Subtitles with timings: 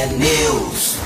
[0.00, 0.96] T-News.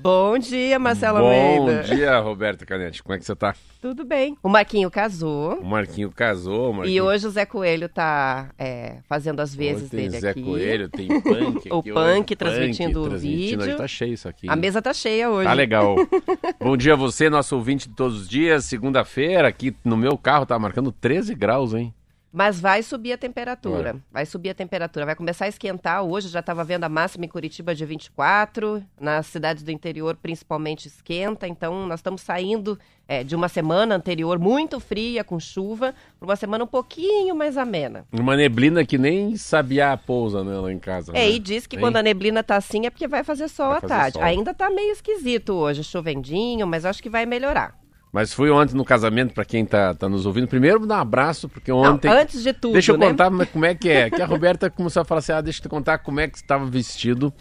[0.00, 1.82] Bom dia, Marcelo Bom Almeida.
[1.84, 3.02] dia, Roberto Canete.
[3.02, 3.54] Como é que você tá?
[3.80, 4.36] Tudo bem.
[4.42, 5.54] O Marquinho casou.
[5.60, 6.70] O Marquinho casou.
[6.70, 6.94] O Marquinho...
[6.94, 10.42] E hoje o Zé Coelho tá é, fazendo as vezes dele Zé aqui.
[10.42, 11.96] Coelho, tem Punk O Punk
[12.32, 12.36] hoje.
[12.36, 13.40] transmitindo o transmitindo.
[13.40, 13.60] vídeo.
[13.60, 14.48] Hoje tá cheio isso aqui.
[14.48, 15.48] A mesa tá cheia hoje.
[15.48, 15.96] Tá legal.
[16.60, 18.66] Bom dia a você, nosso ouvinte de todos os dias.
[18.66, 21.94] Segunda-feira, aqui no meu carro, tá marcando 13 graus, hein?
[22.30, 23.92] Mas vai subir a temperatura.
[23.94, 24.02] Vai.
[24.12, 25.06] Vai subir a temperatura.
[25.06, 26.02] Vai começar a esquentar.
[26.02, 28.82] Hoje já estava vendo a máxima em Curitiba de 24.
[29.00, 31.48] Nas cidades do interior, principalmente, esquenta.
[31.48, 36.36] Então, nós estamos saindo é, de uma semana anterior muito fria, com chuva, para uma
[36.36, 38.04] semana um pouquinho mais amena.
[38.12, 41.12] Uma neblina que nem sabia pousa, né, lá em casa.
[41.12, 41.30] É, né?
[41.30, 41.80] e diz que Hein?
[41.80, 44.12] quando a neblina tá assim é porque vai fazer sol Vai à fazer tarde.
[44.18, 44.22] sol.
[44.22, 47.74] Ainda tá meio esquisito hoje, chovendinho, mas acho que vai melhorar.
[48.12, 50.48] Mas fui ontem no casamento, pra quem tá, tá nos ouvindo.
[50.48, 52.08] Primeiro, dar um abraço, porque Não, ontem...
[52.08, 53.08] antes de tudo, Deixa eu né?
[53.08, 54.08] contar como é que é.
[54.08, 56.38] Que a Roberta começou a falar assim: ah, deixa eu te contar como é que
[56.38, 57.32] você estava vestido,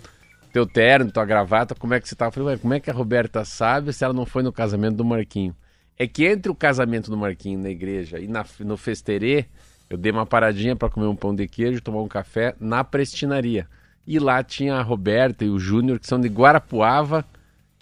[0.52, 2.30] teu terno, tua gravata, como é que você estava.
[2.30, 4.98] Eu falei, ué, como é que a Roberta sabe se ela não foi no casamento
[4.98, 5.56] do Marquinho?
[5.98, 9.46] É que entre o casamento do Marquinho na igreja e na, no festerê,
[9.90, 13.68] eu dei uma paradinha para comer um pão de queijo, tomar um café na prestinaria.
[14.06, 17.26] E lá tinha a Roberta e o Júnior, que são de Guarapuava.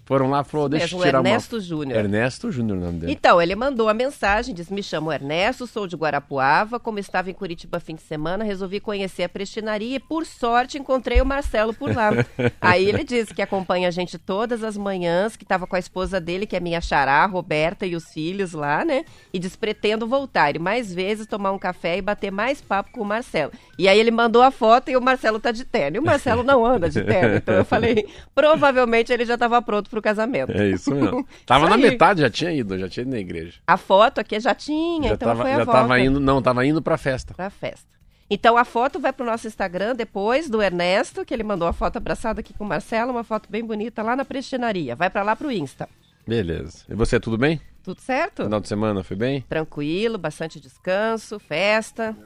[0.05, 1.61] Foram lá e falou: deixa Mesmo, eu tirar Ernesto uma.
[1.61, 1.99] Júnior.
[1.99, 3.11] Ernesto Júnior, o nome dele.
[3.11, 6.79] Então, ele mandou a mensagem, diz: Me chamo Ernesto, sou de Guarapuava.
[6.79, 11.19] Como estava em Curitiba fim de semana, resolvi conhecer a prestinaria e, por sorte, encontrei
[11.21, 12.11] o Marcelo por lá.
[12.61, 16.21] Aí ele disse que acompanha a gente todas as manhãs, que estava com a esposa
[16.21, 19.05] dele, que é minha xará, Roberta, e os filhos lá, né?
[19.33, 23.01] E diz: Pretendo voltar e mais vezes tomar um café e bater mais papo com
[23.01, 23.51] o Marcelo.
[23.75, 25.97] E aí ele mandou a foto e o Marcelo tá de terno.
[25.97, 27.37] E o Marcelo não anda de terno.
[27.37, 30.51] Então eu falei: provavelmente ele já estava pronto pro casamento.
[30.51, 31.25] É isso mesmo.
[31.45, 33.53] Tava na metade, já tinha ido, já tinha ido na igreja.
[33.65, 36.41] A foto aqui já tinha, já então tava, foi a já volta tava indo, não,
[36.41, 37.33] tava indo pra festa.
[37.33, 37.95] pra festa.
[38.29, 41.97] Então a foto vai pro nosso Instagram depois do Ernesto, que ele mandou a foto
[41.97, 44.95] abraçado aqui com o Marcelo, uma foto bem bonita lá na prestinaria.
[44.95, 45.87] Vai pra lá pro Insta.
[46.27, 46.83] Beleza.
[46.89, 47.61] E você, tudo bem?
[47.83, 48.43] Tudo certo?
[48.45, 49.41] Final de semana foi bem?
[49.47, 52.17] Tranquilo, bastante descanso, festa.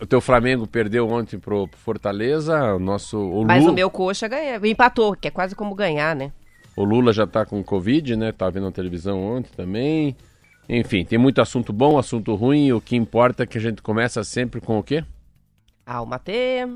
[0.00, 3.90] O teu Flamengo perdeu ontem pro pro Fortaleza, o nosso o, Mas Lu- o meu
[3.90, 6.32] coxa ganhou, empatou, que é quase como ganhar, né?
[6.76, 8.32] O Lula já tá com Covid, né?
[8.32, 10.14] Tava vendo na televisão ontem também.
[10.68, 13.80] Enfim, tem muito assunto bom, assunto ruim, e o que importa é que a gente
[13.80, 15.02] começa sempre com o quê?
[15.86, 16.68] Alma T.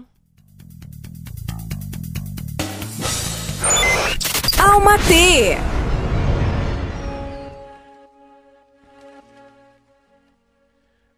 [4.59, 5.59] Alma T.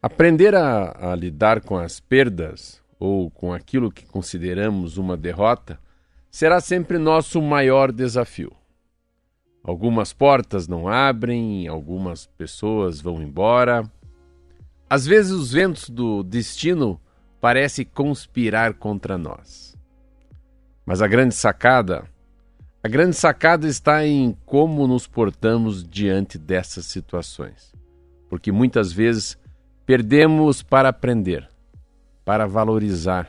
[0.03, 5.79] Aprender a, a lidar com as perdas ou com aquilo que consideramos uma derrota
[6.31, 8.62] será sempre nosso maior desafio.
[9.63, 13.85] Algumas portas não abrem, algumas pessoas vão embora.
[14.89, 17.01] Às vezes os ventos do destino
[17.41, 19.77] parecem conspirar contra nós.
[20.85, 22.05] Mas a grande sacada,
[22.83, 27.73] a grande sacada está em como nos portamos diante dessas situações.
[28.29, 29.39] Porque muitas vezes
[29.85, 31.51] Perdemos para aprender,
[32.25, 33.29] para valorizar.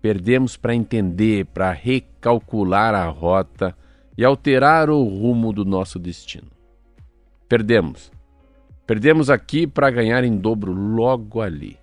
[0.00, 3.76] Perdemos para entender, para recalcular a rota
[4.16, 6.50] e alterar o rumo do nosso destino.
[7.48, 8.10] Perdemos.
[8.86, 11.78] Perdemos aqui para ganhar em dobro logo ali.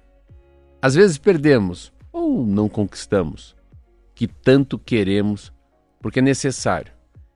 [0.81, 3.56] Às vezes perdemos ou não conquistamos
[4.13, 5.53] que tanto queremos,
[6.01, 6.91] porque é necessário.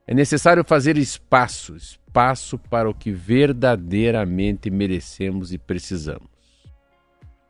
[0.05, 6.27] É necessário fazer espaço, espaço para o que verdadeiramente merecemos e precisamos.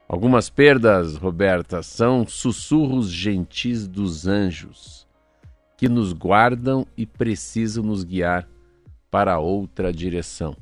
[0.07, 5.02] Algumas perdas, Roberta, são sussurros gentis dos anjos
[5.83, 8.47] que nos guardam e precisam nos guiar
[9.11, 10.55] para outra direção.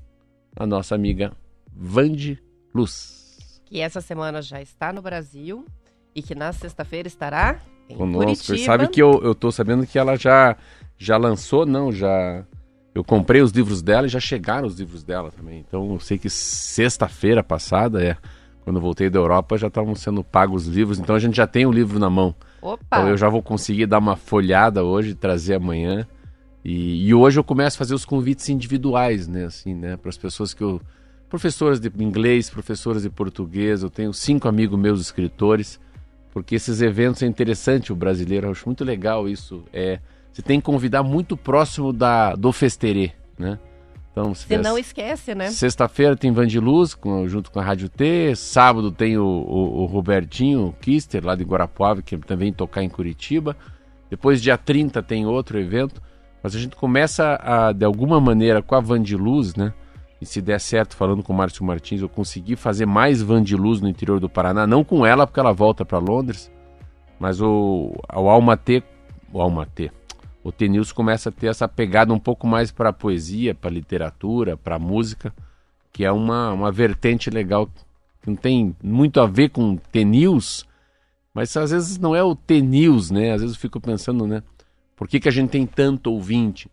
[0.55, 1.31] A nossa amiga
[1.71, 2.41] Vande
[2.73, 3.61] Luz.
[3.65, 5.63] Que essa semana já está no Brasil
[6.15, 8.25] e que na sexta-feira estará em Conosco.
[8.25, 8.57] Curitiba.
[8.57, 10.57] E sabe que eu, eu tô sabendo que ela já,
[10.97, 12.43] já lançou, não, já.
[12.95, 15.59] Eu comprei os livros dela e já chegaram os livros dela também.
[15.59, 18.17] Então eu sei que sexta-feira passada, é,
[18.63, 20.97] quando eu voltei da Europa, já estavam sendo pagos os livros.
[20.97, 22.33] Então a gente já tem o livro na mão.
[22.61, 22.83] Opa!
[22.85, 26.07] Então eu já vou conseguir dar uma folhada hoje, trazer amanhã.
[26.63, 29.45] E, e hoje eu começo a fazer os convites individuais, né?
[29.45, 29.97] Assim, né?
[29.97, 30.79] Para as pessoas que eu.
[31.27, 33.81] Professoras de inglês, professoras de português.
[33.81, 35.79] Eu tenho cinco amigos meus escritores.
[36.31, 39.63] porque esses eventos é interessante o brasileiro, eu acho muito legal isso.
[39.73, 39.99] É,
[40.31, 43.59] você tem que convidar muito próximo da do festerê, né?
[44.11, 45.49] Então, se não esquece, né?
[45.49, 48.35] Sexta-feira tem Vandiluz com, junto com a Rádio T.
[48.35, 53.55] Sábado tem o, o, o Robertinho Kister, lá de Guarapuava, que também tocar em Curitiba.
[54.09, 56.01] Depois, dia 30, tem outro evento.
[56.43, 59.73] Mas a gente começa, a, de alguma maneira, com a Vandiluz, né?
[60.19, 63.87] E se der certo, falando com o Márcio Martins, eu conseguir fazer mais Vandiluz no
[63.87, 64.67] interior do Paraná.
[64.67, 66.51] Não com ela, porque ela volta para Londres.
[67.17, 68.83] Mas o, o Alma T...
[69.31, 69.89] O Alma T
[70.43, 74.79] o Tenils começa a ter essa pegada um pouco mais para poesia, para literatura, para
[74.79, 75.33] música,
[75.91, 77.67] que é uma, uma vertente legal,
[78.21, 80.65] que não tem muito a ver com Tenils,
[81.33, 83.33] mas às vezes não é o Tenils, né?
[83.33, 84.43] Às vezes eu fico pensando, né?
[84.95, 86.69] Por que, que a gente tem tanto ouvinte?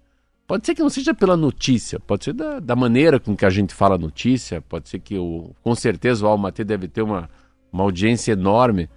[0.46, 3.50] Pode ser que não seja pela notícia, pode ser da, da maneira com que a
[3.50, 7.28] gente fala a notícia, pode ser que o, com certeza o Almatê deve ter uma,
[7.70, 8.88] uma audiência enorme,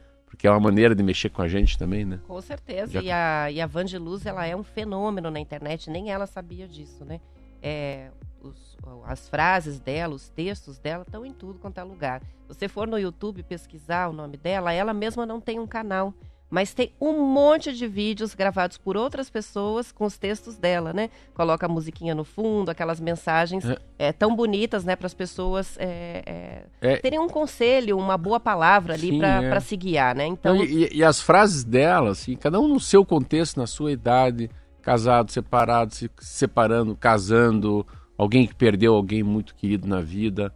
[0.41, 2.19] que é uma maneira de mexer com a gente também, né?
[2.27, 2.93] Com certeza.
[2.93, 2.99] Já...
[2.99, 6.25] E, a, e a Van de Luz, ela é um fenômeno na internet, nem ela
[6.25, 7.21] sabia disso, né?
[7.61, 8.09] É,
[8.41, 12.21] os, as frases dela, os textos dela estão em tudo quanto é lugar.
[12.21, 16.11] Se você for no YouTube pesquisar o nome dela, ela mesma não tem um canal
[16.51, 21.09] mas tem um monte de vídeos gravados por outras pessoas com os textos dela, né?
[21.33, 23.77] Coloca a musiquinha no fundo, aquelas mensagens é.
[23.97, 28.37] É, tão bonitas, né, para as pessoas é, é, é, terem um conselho, uma boa
[28.37, 29.59] palavra ali para é.
[29.61, 30.27] se guiar, né?
[30.27, 34.49] Então e, e, as frases dela, assim, cada um no seu contexto, na sua idade,
[34.81, 37.87] casado, separado, se separando, casando,
[38.17, 40.53] alguém que perdeu alguém muito querido na vida,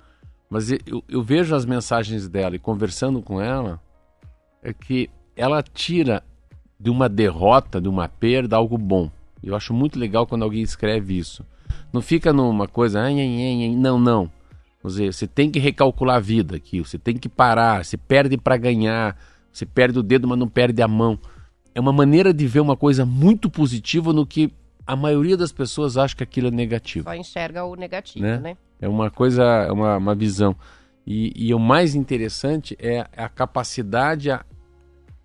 [0.50, 3.80] mas eu, eu vejo as mensagens dela e conversando com ela
[4.62, 6.24] é que ela tira
[6.80, 9.10] de uma derrota, de uma perda, algo bom.
[9.44, 11.46] Eu acho muito legal quando alguém escreve isso.
[11.92, 14.30] Não fica numa coisa, ai, ai, ai, não, não.
[14.84, 18.56] Dizer, você tem que recalcular a vida aqui, você tem que parar, você perde para
[18.56, 19.18] ganhar,
[19.52, 21.18] você perde o dedo, mas não perde a mão.
[21.74, 24.52] É uma maneira de ver uma coisa muito positiva no que
[24.86, 27.06] a maioria das pessoas acha que aquilo é negativo.
[27.06, 28.38] Só enxerga o negativo, né?
[28.38, 28.58] né?
[28.80, 30.56] É uma coisa, é uma, uma visão.
[31.08, 34.44] E, e, o mais interessante é a capacidade, a,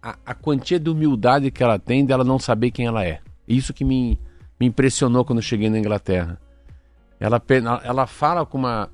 [0.03, 3.21] a, a, quantia de humildade que ela tem dela não saber quem ela é.
[3.47, 4.19] Isso que me,
[4.59, 6.41] me impressionou quando cheguei na Inglaterra.
[7.19, 7.43] Ela,
[7.83, 8.89] ela fala com uma,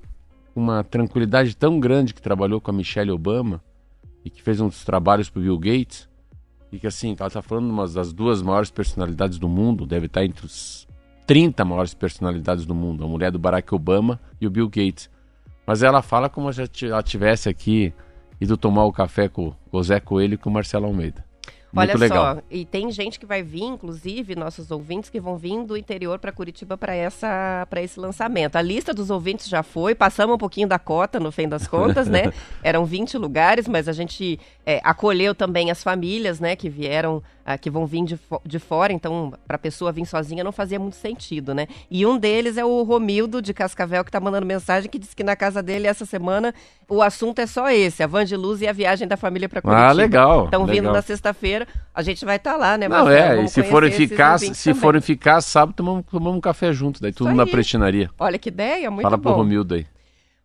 [0.55, 3.63] uma tranquilidade tão grande que trabalhou com a Michelle Obama
[4.25, 6.09] e que fez uns trabalhos para Bill Gates.
[6.73, 10.07] E que assim, ela está falando de uma das duas maiores personalidades do mundo, deve
[10.07, 10.89] estar entre os
[11.27, 15.09] 30 maiores personalidades do mundo, a mulher do Barack Obama e o Bill Gates.
[15.65, 17.93] Mas ela fala como se ela tivesse aqui
[18.41, 21.26] ido tomar o café com o Zé Coelho e com o Marcelo Almeida.
[21.77, 22.35] Muito Olha legal.
[22.37, 26.19] só, e tem gente que vai vir, inclusive nossos ouvintes que vão vir do interior
[26.19, 28.57] para Curitiba para essa para esse lançamento.
[28.57, 32.09] A lista dos ouvintes já foi, passamos um pouquinho da cota no fim das contas,
[32.09, 32.33] né?
[32.63, 37.57] Eram 20 lugares, mas a gente é, acolheu também as famílias, né, que vieram ah,
[37.57, 40.81] que vão vir de, fo de fora, então para a pessoa vir sozinha não fazia
[40.81, 41.69] muito sentido, né?
[41.89, 45.23] E um deles é o Romildo de Cascavel que está mandando mensagem que disse que
[45.23, 46.53] na casa dele essa semana
[46.89, 49.63] o assunto é só esse, a van de luz e a viagem da família para
[49.63, 49.89] Curitiba.
[49.89, 50.45] Ah, legal.
[50.47, 52.89] Estão vindo na sexta-feira, a gente vai estar tá lá, né?
[52.89, 53.41] Não, Marcelo?
[53.41, 54.81] é, e se forem ficar, se também.
[54.81, 58.11] forem ficar sábado, tomamos, tomamos um café junto, daí tudo na prestinaria.
[58.19, 59.23] Olha que ideia, muito Fala bom.
[59.23, 59.87] Fala pro Romildo aí.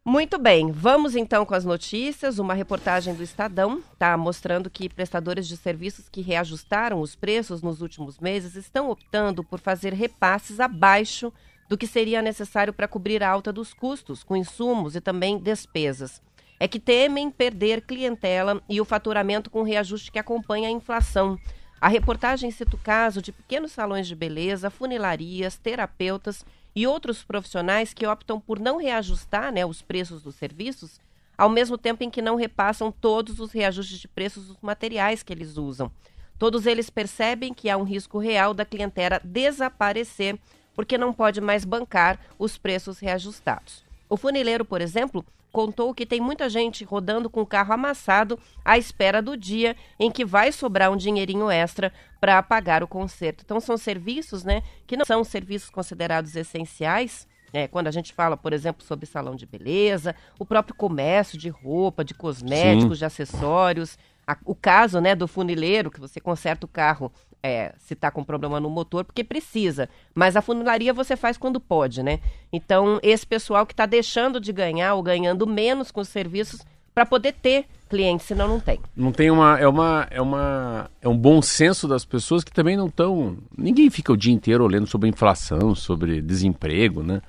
[0.03, 2.39] Muito bem, vamos então com as notícias.
[2.39, 7.81] Uma reportagem do Estadão está mostrando que prestadores de serviços que reajustaram os preços nos
[7.81, 11.31] últimos meses estão optando por fazer repasses abaixo
[11.69, 16.19] do que seria necessário para cobrir a alta dos custos, com insumos e também despesas.
[16.61, 21.35] É que temem perder clientela e o faturamento com reajuste que acompanha a inflação.
[21.81, 27.95] A reportagem cita o caso de pequenos salões de beleza, funilarias, terapeutas e outros profissionais
[27.95, 31.01] que optam por não reajustar né, os preços dos serviços,
[31.35, 35.33] ao mesmo tempo em que não repassam todos os reajustes de preços dos materiais que
[35.33, 35.91] eles usam.
[36.37, 40.37] Todos eles percebem que há um risco real da clientela desaparecer
[40.75, 43.83] porque não pode mais bancar os preços reajustados.
[44.11, 48.77] O funileiro, por exemplo, contou que tem muita gente rodando com o carro amassado à
[48.77, 53.41] espera do dia em que vai sobrar um dinheirinho extra para pagar o conserto.
[53.45, 57.25] Então são serviços, né, que não são serviços considerados essenciais.
[57.53, 61.47] É, quando a gente fala, por exemplo, sobre salão de beleza, o próprio comércio de
[61.47, 62.99] roupa, de cosméticos, Sim.
[62.99, 67.09] de acessórios, a, o caso né, do funileiro, que você conserta o carro
[67.43, 69.89] é, se está com problema no motor, porque precisa.
[70.13, 72.19] Mas a funilaria você faz quando pode, né?
[72.51, 76.61] Então, esse pessoal que está deixando de ganhar ou ganhando menos com os serviços
[76.93, 78.79] para poder ter clientes, senão não tem.
[78.95, 82.77] Não tem uma é uma é uma é um bom senso das pessoas que também
[82.77, 83.37] não estão.
[83.57, 87.21] Ninguém fica o dia inteiro olhando sobre inflação, sobre desemprego, né?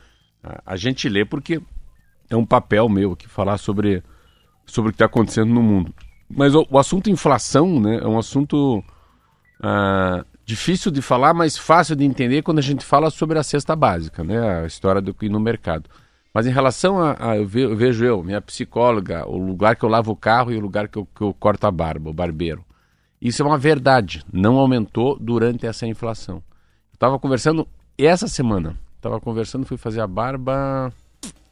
[0.42, 1.60] A, a gente lê porque
[2.28, 4.02] é um papel meu aqui falar sobre
[4.66, 5.94] sobre o que está acontecendo no mundo.
[6.28, 8.82] Mas o, o assunto inflação, né, é um assunto
[9.62, 13.76] ah, difícil de falar, mas fácil de entender quando a gente fala sobre a cesta
[13.76, 15.88] básica, né, a história do ir no mercado.
[16.34, 19.84] Mas em relação a, a eu, ve, eu, vejo eu, minha psicóloga, o lugar que
[19.84, 22.14] eu lavo o carro e o lugar que eu, que eu corto a barba, o
[22.14, 22.64] barbeiro.
[23.20, 26.42] Isso é uma verdade, não aumentou durante essa inflação.
[26.92, 30.92] Estava conversando essa semana, estava conversando, fui fazer a barba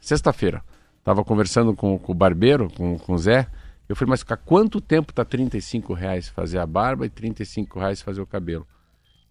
[0.00, 0.62] sexta-feira.
[0.98, 3.46] Estava conversando com, com, o barbeiro, com, com o Zé.
[3.90, 8.00] Eu falei, mas há quanto tempo tá 35 reais fazer a barba e 35 reais
[8.00, 8.64] fazer o cabelo?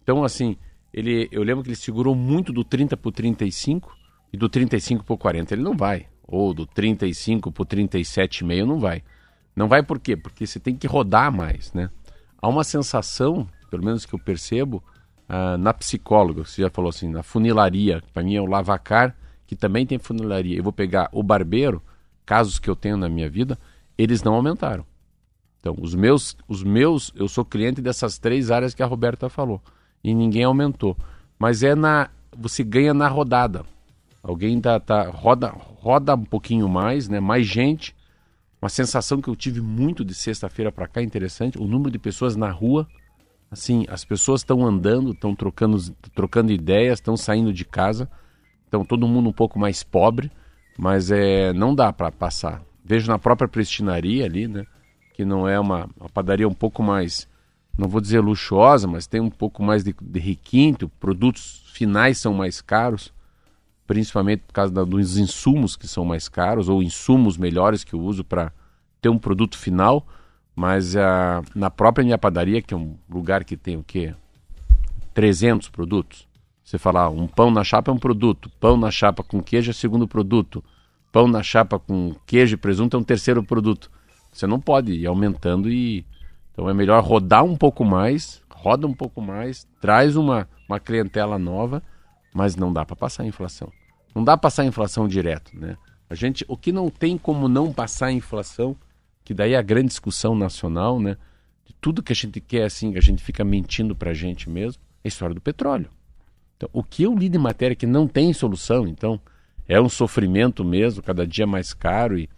[0.02, 0.54] Então, assim,
[0.92, 3.90] ele, eu lembro que ele segurou muito do 30 para 35
[4.30, 5.54] e do 35 para 40.
[5.54, 6.08] Ele não vai.
[6.28, 9.02] Ou do 35 para 37,5 não vai.
[9.56, 10.14] Não vai por quê?
[10.14, 11.88] Porque você tem que rodar mais, né?
[12.36, 14.84] Há uma sensação, pelo menos que eu percebo,
[15.26, 19.56] uh, na psicóloga, você já falou assim, na funilaria, para mim é o lavacar, que
[19.56, 20.58] também tem funilaria.
[20.58, 21.82] Eu vou pegar o barbeiro,
[22.26, 23.58] casos que eu tenho na minha vida,
[24.02, 24.84] eles não aumentaram.
[25.60, 29.60] Então, os meus, os meus, eu sou cliente dessas três áreas que a Roberta falou
[30.02, 30.96] e ninguém aumentou.
[31.38, 33.64] Mas é na, você ganha na rodada.
[34.22, 37.20] Alguém tá, tá roda, roda um pouquinho mais, né?
[37.20, 37.94] Mais gente.
[38.60, 42.36] Uma sensação que eu tive muito de sexta-feira para cá interessante, o número de pessoas
[42.36, 42.86] na rua.
[43.50, 45.78] Assim, as pessoas estão andando, estão trocando,
[46.14, 48.08] trocando ideias, estão saindo de casa.
[48.68, 50.30] Então todo mundo um pouco mais pobre,
[50.78, 52.62] mas é não dá para passar.
[52.90, 54.66] Vejo na própria prestinaria ali, né?
[55.14, 57.28] Que não é uma, uma padaria um pouco mais
[57.78, 62.34] não vou dizer luxuosa, mas tem um pouco mais de, de requinte, produtos finais são
[62.34, 63.12] mais caros,
[63.86, 68.00] principalmente por causa da, dos insumos que são mais caros, ou insumos melhores que eu
[68.00, 68.52] uso para
[69.00, 70.04] ter um produto final,
[70.54, 70.98] mas uh,
[71.54, 74.12] na própria minha padaria, que é um lugar que tem o quê?
[75.14, 76.28] 300 produtos.
[76.64, 79.74] Você falar, um pão na chapa é um produto, pão na chapa com queijo é
[79.74, 80.62] segundo produto,
[81.12, 83.90] pão na chapa com queijo e presunto é um terceiro produto.
[84.32, 86.04] Você não pode ir aumentando e
[86.52, 91.38] então é melhor rodar um pouco mais, roda um pouco mais, traz uma, uma clientela
[91.38, 91.82] nova,
[92.34, 93.72] mas não dá para passar a inflação.
[94.14, 95.76] Não dá para passar a inflação direto, né?
[96.08, 98.76] A gente, o que não tem como não passar a inflação,
[99.24, 101.16] que daí é a grande discussão nacional, né?
[101.64, 104.50] De tudo que a gente quer assim, que a gente fica mentindo para a gente
[104.50, 105.88] mesmo, é a história do petróleo.
[106.56, 109.20] Então, o que eu li de matéria que não tem solução, então,
[109.70, 112.28] é um sofrimento mesmo, cada dia mais caro e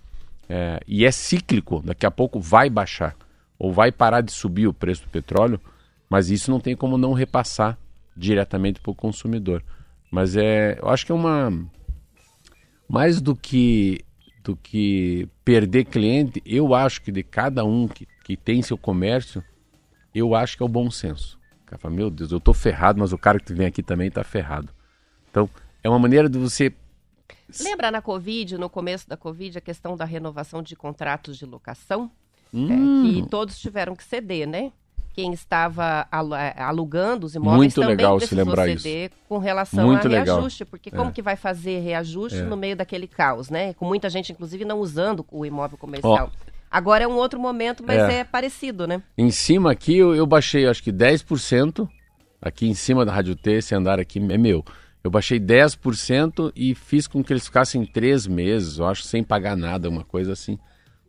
[0.46, 3.16] é, e é cíclico, daqui a pouco vai baixar
[3.58, 5.58] ou vai parar de subir o preço do petróleo,
[6.10, 7.78] mas isso não tem como não repassar
[8.14, 9.64] diretamente para o consumidor.
[10.10, 11.50] Mas é, eu acho que é uma
[12.86, 14.04] mais do que
[14.44, 19.42] do que perder cliente, eu acho que de cada um que, que tem seu comércio,
[20.14, 21.38] eu acho que é o bom senso.
[21.62, 24.08] O cara fala, meu Deus, eu tô ferrado, mas o cara que vem aqui também
[24.08, 24.68] está ferrado.
[25.30, 25.48] Então,
[25.82, 26.74] é uma maneira de você
[27.60, 32.10] Lembra na Covid, no começo da Covid, a questão da renovação de contratos de locação?
[32.52, 33.08] Hum.
[33.08, 34.72] É, que todos tiveram que ceder, né?
[35.14, 36.06] Quem estava
[36.38, 39.20] é, alugando os imóveis Muito também legal precisou se lembrar ceder isso.
[39.28, 40.36] com relação Muito a legal.
[40.36, 41.12] reajuste, porque como é.
[41.12, 42.42] que vai fazer reajuste É.
[42.42, 43.74] no meio daquele caos, né?
[43.74, 46.30] Com muita gente, inclusive, não usando o imóvel comercial.
[46.70, 48.20] Agora é um outro momento, mas É.
[48.20, 49.02] é, parecido, né?
[49.18, 51.86] Em cima aqui eu, eu baixei acho que 10%.
[52.40, 54.64] Aqui em cima da Rádio T, esse andar aqui é meu.
[55.02, 59.56] Eu baixei 10% e fiz com que eles ficassem três meses, eu acho, sem pagar
[59.56, 60.58] nada, uma coisa assim.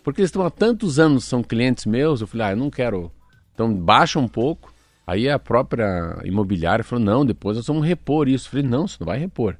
[0.04, 3.12] Porque eles estão há tantos anos, são clientes meus, eu falei, ah, eu não quero.
[3.54, 4.74] Então baixa um pouco.
[5.06, 8.48] Aí a própria imobiliária falou, não, depois nós vamos repor isso.
[8.48, 9.56] Eu falei, não, você não vai repor.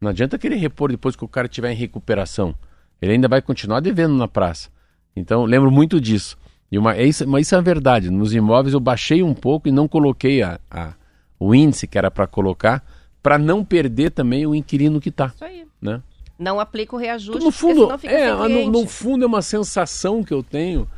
[0.00, 2.54] Não adianta querer repor depois que o cara estiver em recuperação.
[3.02, 4.68] Ele ainda vai continuar devendo na praça.
[5.14, 6.36] Então, lembro muito disso.
[6.70, 8.10] E uma, é isso, mas isso é a verdade.
[8.10, 10.94] Nos imóveis eu baixei um pouco e não coloquei a, a-
[11.38, 12.84] o índice que era para colocar,
[13.22, 15.32] para não perder também o inquilino que está.
[15.34, 15.66] Isso aí.
[15.80, 16.02] Né?
[16.38, 20.22] Não aplica o reajuste, no fundo, senão fica é, no, no fundo é uma sensação
[20.22, 20.88] que eu tenho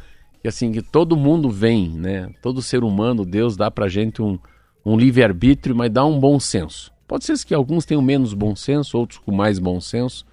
[0.41, 2.31] que assim que todo mundo vem, né?
[2.43, 4.39] Todo ser humano, Deus dá pra gente um,
[4.85, 6.93] um livre arbítrio, mas dá um bom senso.
[7.07, 10.25] Pode ser que alguns tenham menos bom senso, outros com mais bom senso.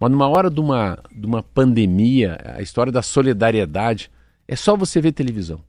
[0.00, 4.10] Mas numa hora de uma, de uma pandemia, a história da solidariedade,
[4.48, 5.60] é só você ver televisão.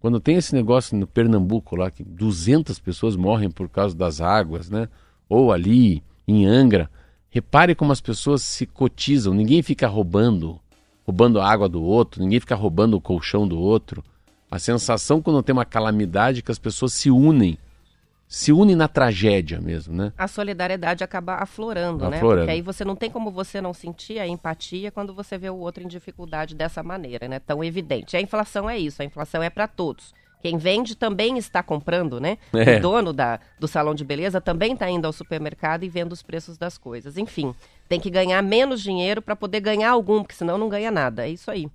[0.00, 4.70] Quando tem esse negócio no Pernambuco lá, que 200 pessoas morrem por causa das águas,
[4.70, 4.88] né?
[5.30, 6.90] Ou ali em Angra,
[7.30, 10.60] repare como as pessoas se cotizam, ninguém fica roubando,
[11.06, 14.04] roubando a água do outro, ninguém fica roubando o colchão do outro.
[14.50, 17.56] A sensação quando tem uma calamidade é que as pessoas se unem,
[18.26, 20.12] se unem na tragédia mesmo, né?
[20.18, 22.18] A solidariedade acaba aflorando, né?
[22.18, 25.56] Porque aí você não tem como você não sentir a empatia quando você vê o
[25.56, 27.38] outro em dificuldade dessa maneira, né?
[27.38, 28.16] Tão evidente.
[28.16, 30.12] A inflação é isso, a inflação é para todos.
[30.40, 32.38] Quem vende também está comprando, né?
[32.52, 32.76] É.
[32.76, 36.22] O dono da, do salão de beleza também está indo ao supermercado e vendo os
[36.22, 37.18] preços das coisas.
[37.18, 37.54] Enfim,
[37.88, 41.26] tem que ganhar menos dinheiro para poder ganhar algum, porque senão não ganha nada.
[41.26, 41.68] É isso aí.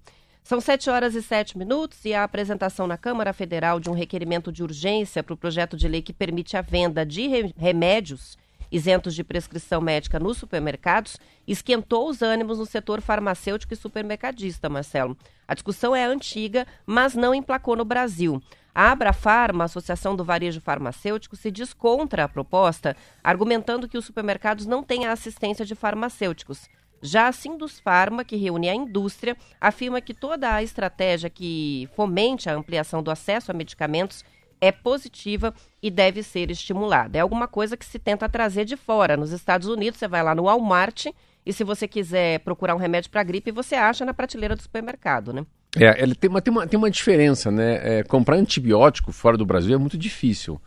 [0.44, 4.52] São 7 horas e 7 minutos e a apresentação na Câmara Federal de um requerimento
[4.52, 8.38] de urgência para o projeto de lei que permite a venda de re remédios
[8.72, 11.18] isentos de prescrição médica nos supermercados
[11.48, 15.18] esquentou os ânimos no setor farmacêutico e supermercadista, Marcelo.
[15.48, 18.42] A discussão é antiga, mas não emplacou no Brasil.
[18.74, 24.66] A Abrafarma, Associação do Varejo Farmacêutico, se diz contra a proposta, argumentando que os supermercados
[24.66, 26.68] não têm a assistência de farmacêuticos.
[27.02, 32.50] Já a Sindus Pharma, que reúne a indústria, afirma que toda a estratégia que fomente
[32.50, 34.26] a ampliação do acesso a medicamentos
[34.66, 37.18] é positiva e deve ser estimulada.
[37.18, 39.16] É alguma coisa que se tenta trazer de fora.
[39.16, 41.08] Nos Estados Unidos, você vai lá no Walmart
[41.46, 45.32] e se você quiser procurar um remédio para gripe, você acha na prateleira do supermercado,
[45.32, 45.46] né?
[45.78, 48.00] É, ele tem uma, tem uma, tem uma diferença, né?
[48.00, 50.60] É, comprar antibiótico fora do Brasil é muito difícil.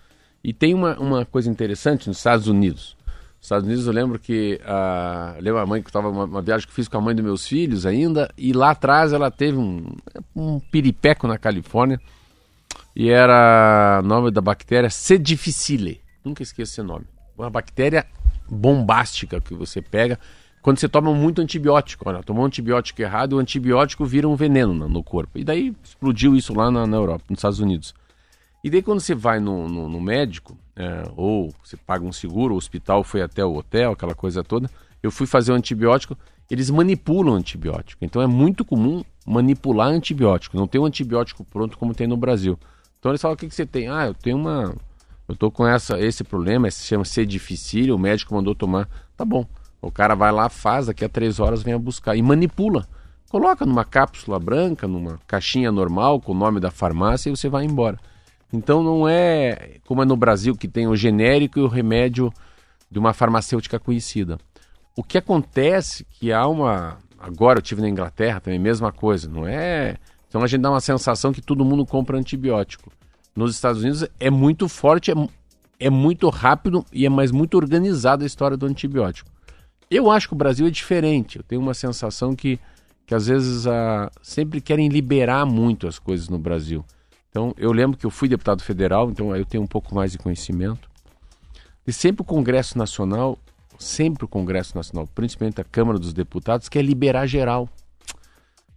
[0.44, 2.96] E tem uma, uma coisa interessante nos Estados Unidos.
[3.38, 6.42] Nos Estados Unidos eu lembro que a, eu lembro a mãe que estava uma, uma,
[6.42, 9.56] viagem que fiz com a mãe dos meus filhos ainda e lá atrás ela teve
[9.56, 9.86] um,
[10.34, 12.00] um piripeco na Califórnia
[12.94, 15.18] e era nome da bactéria C.
[15.18, 16.00] difficile.
[16.24, 17.06] Nunca esqueço esse nome.
[17.36, 18.04] Uma bactéria
[18.48, 20.18] bombástica que você pega
[20.60, 22.08] quando você toma muito antibiótico.
[22.08, 25.38] Olha, tomou um antibiótico errado, o antibiótico vira um veneno no, no corpo.
[25.38, 27.94] E daí explodiu isso lá na, na, Europa, nos Estados Unidos.
[28.64, 32.54] E daí quando você vai no, no, no médico, é, ou você paga um seguro,
[32.54, 34.68] o hospital foi até o hotel, aquela coisa toda,
[35.02, 36.18] eu fui fazer o um antibiótico,
[36.50, 38.04] eles manipulam antibiótico.
[38.04, 40.56] Então é muito comum manipular antibiótico.
[40.56, 42.58] Não tem um antibiótico pronto como tem no Brasil.
[42.98, 43.88] Então eles falam: o que, que você tem?
[43.88, 44.74] Ah, eu tenho uma.
[45.28, 48.88] Eu tô com essa, esse problema, se chama ser difícil, o médico mandou tomar.
[49.16, 49.46] Tá bom.
[49.80, 52.88] O cara vai lá, faz, daqui a três horas vem a buscar e manipula.
[53.28, 57.64] Coloca numa cápsula branca, numa caixinha normal, com o nome da farmácia e você vai
[57.64, 57.98] embora.
[58.50, 62.32] Então não é como é no Brasil que tem o genérico e o remédio
[62.90, 64.38] de uma farmacêutica conhecida.
[64.98, 66.98] O que acontece que há uma.
[67.16, 69.96] Agora eu tive na Inglaterra também, mesma coisa, não é
[70.28, 72.92] então a gente dá uma sensação que todo mundo compra antibiótico.
[73.34, 75.14] Nos Estados Unidos é muito forte, é,
[75.80, 79.30] é muito rápido e é mais muito organizada a história do antibiótico.
[79.88, 81.38] Eu acho que o Brasil é diferente.
[81.38, 82.58] Eu tenho uma sensação que,
[83.06, 86.84] que às vezes a, sempre querem liberar muito as coisas no Brasil.
[87.30, 90.18] Então eu lembro que eu fui deputado federal, então eu tenho um pouco mais de
[90.18, 90.90] conhecimento.
[91.86, 93.38] E sempre o Congresso Nacional,
[93.78, 97.68] sempre o Congresso Nacional, principalmente a Câmara dos Deputados, quer liberar geral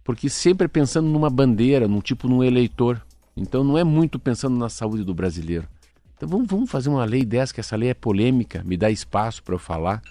[0.04, 3.00] porque sempre pensando numa bandeira, num tipo num eleitor.
[3.36, 5.66] Então não é muito pensando na saúde do brasileiro.
[6.16, 9.42] Então vamos, vamos fazer uma lei dessa, que essa lei é polêmica, me dá espaço
[9.42, 10.02] para eu falar.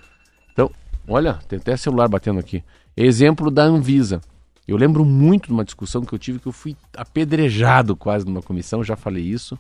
[0.51, 0.71] Então,
[1.07, 2.63] olha, tem até celular batendo aqui.
[2.95, 4.21] Exemplo da Anvisa.
[4.67, 8.41] Eu lembro muito de uma discussão que eu tive que eu fui apedrejado quase numa
[8.41, 9.57] comissão, já falei isso,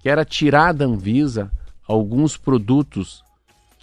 [0.00, 1.50] que era tirar da Anvisa
[1.86, 3.22] alguns produtos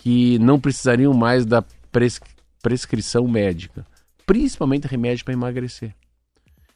[0.04, 2.20] que não precisariam mais da pres
[2.62, 3.86] prescrição médica
[4.26, 5.94] principalmente remédio para emagrecer.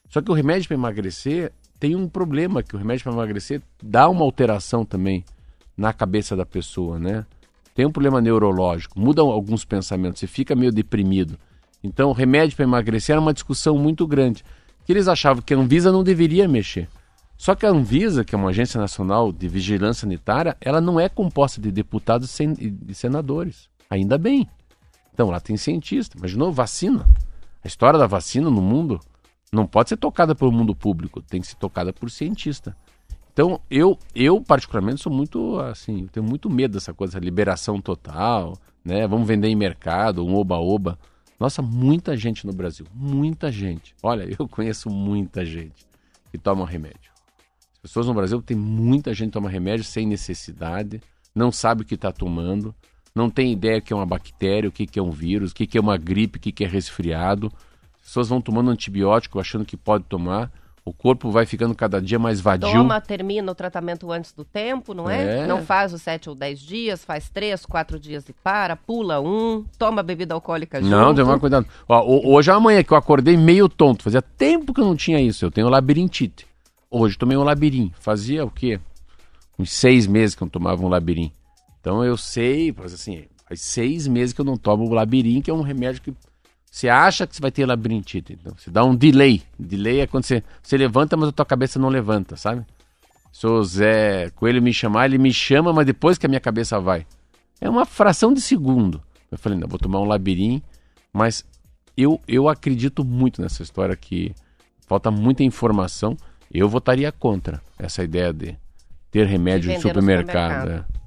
[0.08, 4.08] Só que o remédio para emagrecer tem um problema, que o remédio para emagrecer dá
[4.08, 5.24] uma alteração também
[5.76, 7.24] na cabeça da pessoa, né?
[7.74, 11.38] Tem um problema neurológico, muda alguns pensamentos, você fica meio deprimido.
[11.84, 14.44] Então, o remédio para emagrecer era uma discussão muito grande,
[14.84, 16.88] que eles achavam que a Anvisa não deveria mexer.
[17.38, 21.08] Só que a Anvisa, que é uma agência nacional de vigilância sanitária, ela não é
[21.08, 23.70] composta de deputados e senadores.
[23.88, 24.46] Ainda bem.
[25.14, 26.18] Então, lá tem cientista.
[26.18, 27.06] Imaginou vacina?
[27.64, 28.98] A história da vacina no mundo
[29.52, 32.76] não pode ser tocada pelo mundo público, tem que ser tocada por cientista.
[33.32, 39.06] Então, eu, eu particularmente sou muito assim, tenho muito medo dessa coisa, liberação total, né?
[39.06, 40.98] Vamos vender em mercado, um oba-oba.
[41.38, 43.94] Nossa, muita gente no Brasil, muita gente.
[44.02, 45.86] Olha, eu conheço muita gente
[46.32, 47.17] que toma remédio.
[47.78, 51.00] As pessoas no Brasil tem muita gente que toma remédio sem necessidade,
[51.34, 52.74] não sabe o que está tomando,
[53.14, 55.66] não tem ideia que é uma bactéria, o que, que é um vírus, o que,
[55.66, 57.52] que é uma gripe, o que, que é resfriado.
[58.00, 60.50] As pessoas vão tomando antibiótico achando que pode tomar.
[60.84, 62.72] O corpo vai ficando cada dia mais vadio.
[62.72, 65.40] Toma, termina o tratamento antes do tempo, não é?
[65.40, 65.46] é?
[65.46, 69.64] Não faz os sete ou dez dias, faz três, quatro dias e para, pula um,
[69.78, 70.90] toma bebida alcoólica junto.
[70.90, 71.66] Não, tem mais cuidado.
[71.86, 75.44] Ó, hoje amanhã que eu acordei meio tonto, fazia tempo que eu não tinha isso,
[75.44, 76.47] eu tenho labirintite.
[76.90, 78.80] Hoje tomei um labirinto, fazia o quê?
[79.58, 81.34] Uns seis meses que eu não tomava um labirinto.
[81.80, 85.54] Então eu sei, assim, faz seis meses que eu não tomo o labirinto, que é
[85.54, 86.14] um remédio que
[86.70, 88.34] você acha que você vai ter labirintite.
[88.34, 89.42] Então você dá um delay.
[89.58, 92.64] Delay é quando você, você levanta, mas a tua cabeça não levanta, sabe?
[93.32, 96.80] Se o Zé Coelho me chamar, ele me chama, mas depois que a minha cabeça
[96.80, 97.06] vai.
[97.60, 99.02] É uma fração de segundo.
[99.30, 100.66] Eu falei, não, vou tomar um labirinto,
[101.12, 101.44] mas
[101.96, 104.34] eu, eu acredito muito nessa história que
[104.86, 106.16] falta muita informação.
[106.52, 108.56] Eu votaria contra essa ideia de
[109.10, 110.62] ter remédio de supermercado.
[110.62, 110.94] supermercado.
[110.94, 110.97] É.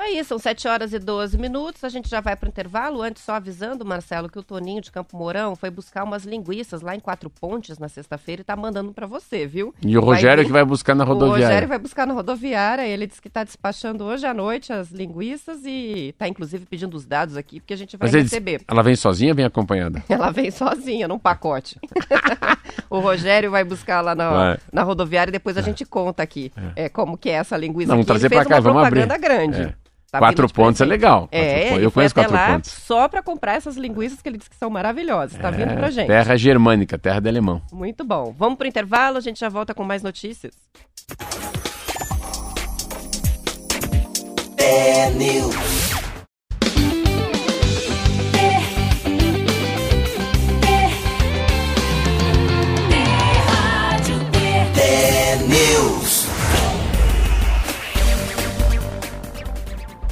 [0.00, 1.84] aí, são 7 horas e 12 minutos.
[1.84, 3.02] A gente já vai para o intervalo.
[3.02, 6.94] Antes, só avisando, Marcelo, que o Toninho de Campo Mourão foi buscar umas linguiças lá
[6.94, 9.74] em Quatro Pontes na sexta-feira e tá mandando para você, viu?
[9.82, 11.44] E o Rogério que vai buscar na rodoviária.
[11.44, 12.86] O Rogério vai buscar na rodoviária.
[12.86, 17.06] Ele disse que está despachando hoje à noite as linguiças e tá inclusive pedindo os
[17.06, 18.58] dados aqui, porque a gente vai receber.
[18.58, 20.02] Disse, ela vem sozinha ou vem acompanhada?
[20.08, 21.78] Ela vem sozinha, num pacote.
[22.90, 26.88] o Rogério vai buscar lá na, na rodoviária e depois a gente conta aqui é.
[26.88, 27.92] como que é essa linguiça.
[27.92, 28.06] Não, aqui.
[28.06, 29.28] trazer pra cá, uma vamos propaganda abrir.
[29.28, 29.62] grande.
[29.62, 29.89] É.
[30.10, 31.00] Tá quatro vindo pontos é presente.
[31.02, 31.28] legal.
[31.30, 31.82] É, Quatro pontos.
[31.84, 32.70] eu conheço quatro lá pontos.
[32.72, 35.38] só para comprar essas linguiças que ele disse que são maravilhosas.
[35.40, 36.06] Tá vindo É, pra gente.
[36.08, 37.62] Terra germânica, terra de alemão.
[37.72, 38.34] Muito bom.
[38.36, 40.52] Vamos pro intervalo, a gente já volta com mais notícias.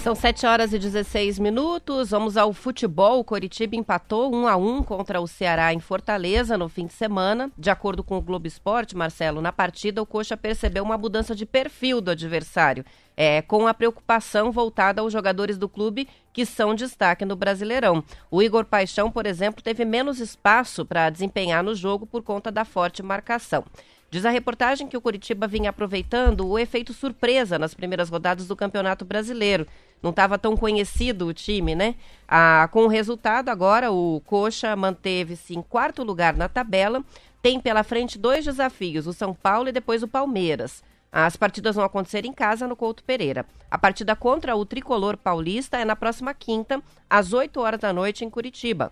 [0.02, 2.10] São 7 horas e 16 minutos.
[2.10, 3.18] Vamos ao futebol.
[3.18, 7.50] O Coritiba empatou 1 a 1 contra o Ceará em Fortaleza no fim de semana.
[7.58, 11.44] De acordo com o Globo Esporte, Marcelo, na partida o Coxa percebeu uma mudança de
[11.44, 12.84] perfil do adversário,
[13.16, 18.02] é, com a preocupação voltada aos jogadores do clube que são destaque no Brasileirão.
[18.30, 22.64] O Igor Paixão, por exemplo, teve menos espaço para desempenhar no jogo por conta da
[22.64, 23.64] forte marcação.
[24.10, 28.56] Diz a reportagem que o Curitiba vinha aproveitando o efeito surpresa nas primeiras rodadas do
[28.56, 29.66] Campeonato Brasileiro.
[30.02, 31.94] Não estava tão conhecido o time, né?
[32.26, 37.04] Ah, com o resultado, agora o Coxa manteve-se em quarto lugar na tabela.
[37.42, 40.82] Tem pela frente dois desafios: o São Paulo e depois o Palmeiras.
[41.12, 43.44] As partidas vão acontecer em casa no Couto Pereira.
[43.70, 48.24] A partida contra o tricolor paulista é na próxima quinta, às 8 horas da noite,
[48.24, 48.90] em Curitiba.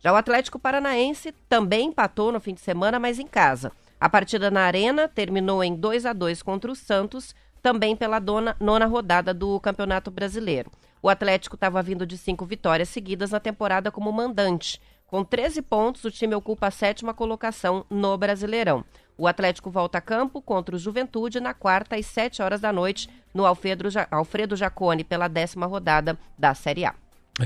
[0.00, 3.72] Já o Atlético Paranaense também empatou no fim de semana, mas em casa.
[4.00, 8.54] A partida na Arena terminou em 2 a 2 contra o Santos, também pela dona,
[8.60, 10.70] nona rodada do Campeonato Brasileiro.
[11.02, 14.80] O Atlético estava vindo de cinco vitórias seguidas na temporada como mandante.
[15.06, 18.84] Com 13 pontos, o time ocupa a sétima colocação no Brasileirão.
[19.16, 23.08] O Atlético volta a campo contra o Juventude na quarta às 7 horas da noite,
[23.32, 26.94] no Alfredo, Alfredo Jacone, pela décima rodada da Série A.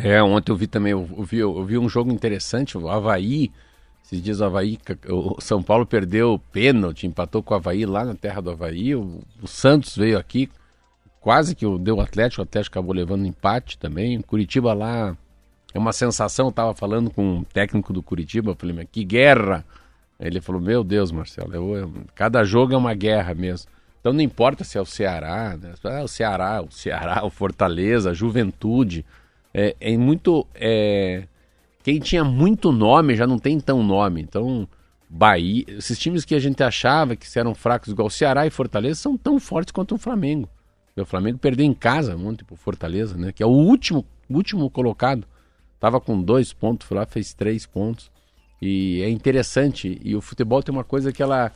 [0.03, 3.53] É, ontem eu vi também, eu vi, eu vi um jogo interessante, o Havaí.
[4.05, 8.05] Esses dias o Havaí, o São Paulo perdeu o pênalti, empatou com o Havaí lá
[8.05, 8.95] na terra do Havaí.
[8.95, 10.49] O, o Santos veio aqui,
[11.21, 14.21] quase que deu o Atlético, o Atlético acabou levando empate também.
[14.21, 15.17] Curitiba lá
[15.73, 19.05] é uma sensação, eu tava falando com um técnico do Curitiba, eu falei, mas que
[19.05, 19.65] guerra!
[20.19, 23.71] Ele falou, meu Deus, Marcelo, eu, eu, cada jogo é uma guerra mesmo.
[24.01, 25.75] Então não importa se é o Ceará, né?
[25.85, 29.05] é o Ceará, o Ceará, o Fortaleza, a Juventude.
[29.53, 30.47] É, é muito.
[30.55, 31.25] É...
[31.91, 34.23] Quem tinha muito nome já não tem tão nome.
[34.23, 34.69] Então,
[35.09, 39.17] Bahia, esses times que a gente achava que eram fracos, igual Ceará e Fortaleza, são
[39.17, 40.49] tão fortes quanto o Flamengo.
[40.97, 43.33] O Flamengo perdeu em casa ontem pro Fortaleza, né?
[43.33, 45.27] Que é o último, último colocado.
[45.81, 48.09] Tava com dois pontos, foi lá, fez três pontos.
[48.63, 50.01] E é interessante.
[50.05, 51.51] E o futebol tem uma coisa que ela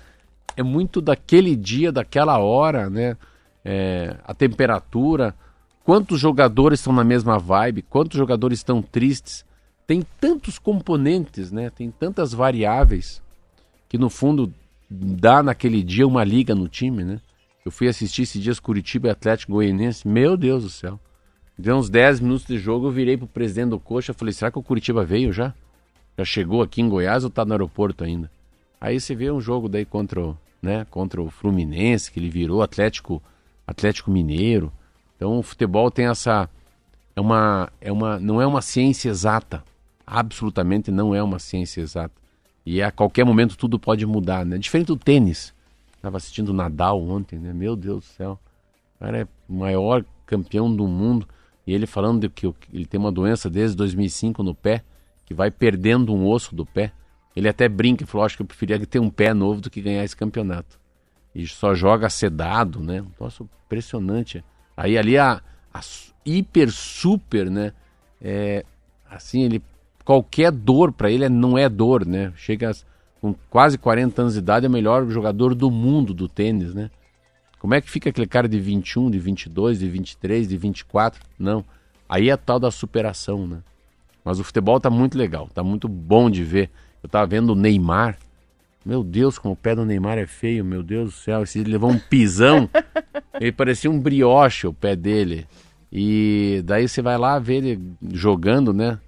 [0.57, 3.17] é muito daquele dia, daquela hora, né?
[3.65, 5.33] É, a temperatura,
[5.85, 9.45] quantos jogadores estão na mesma vibe, quantos jogadores estão tristes.
[9.87, 11.71] Tem tantos componentes, né?
[11.71, 13.23] Tem tantas variáveis
[13.89, 14.53] que no fundo
[14.89, 17.21] dá naquele dia uma liga no time, né?
[17.65, 20.07] Eu fui assistir esses dias Curitiba e Atlético Goianiense.
[20.07, 21.01] Meu Deus do céu.
[21.57, 24.59] Deu uns 10 minutos de jogo, eu virei pro presidente do Coxa falei, será que
[24.59, 25.55] o Curitiba veio já?
[26.19, 28.31] Já chegou aqui em Goiás ou tá no aeroporto ainda?
[28.81, 32.61] Aí você vê um jogo daí contra o, né, contra o Fluminense, que ele virou
[32.61, 33.23] Atlético,
[33.67, 34.73] Atlético Mineiro.
[35.17, 36.51] Então o futebol tem essa
[37.17, 39.63] é uma é uma não é uma ciência exata.
[40.07, 42.15] Absolutamente não é uma ciência exata.
[42.67, 44.59] E a qualquer momento tudo pode mudar, né?
[44.59, 45.55] Diferente do tênis.
[45.97, 47.53] Estava assistindo Nadal ontem, né?
[47.53, 48.39] Meu Deus do céu.
[48.97, 51.27] O cara é o maior campeão do mundo.
[51.67, 54.83] E ele falando de que ele tem uma doença desde 2005 no pé,
[55.25, 56.93] que vai perdendo um osso do pé.
[57.35, 59.81] Ele até brinca e falou: Acho que eu preferia ter um pé novo do que
[59.81, 60.79] ganhar esse campeonato.
[61.35, 63.05] E só joga sedado, né?
[63.19, 64.45] Nossa, impressionante.
[64.77, 65.81] Aí ali a, a
[66.25, 67.73] hiper, super, né?
[68.21, 68.65] É,
[69.11, 69.63] assim, ele.
[70.05, 72.33] Qualquer dor para ele não é dor, né?
[72.37, 72.73] Chega
[73.21, 76.91] com quase 40 anos de idade, é o melhor jogador do mundo do tênis, né?
[77.59, 81.23] Como é que fica aquele cara de 21, de 22, de 23, de 24?
[81.39, 81.65] Não.
[82.07, 83.61] Aí é tal da superação, né?
[84.23, 86.69] Mas o futebol tá muito legal, tá muito bom de ver.
[87.03, 88.19] Eu tava vendo o Neymar.
[88.85, 91.43] Meu Deus, como o pé do Neymar é feio, meu Deus do céu.
[91.43, 92.69] Esse levou um pisão.
[93.41, 95.47] ele parecia um brioche o pé dele.
[95.91, 98.99] E daí você vai lá ver ele jogando, né?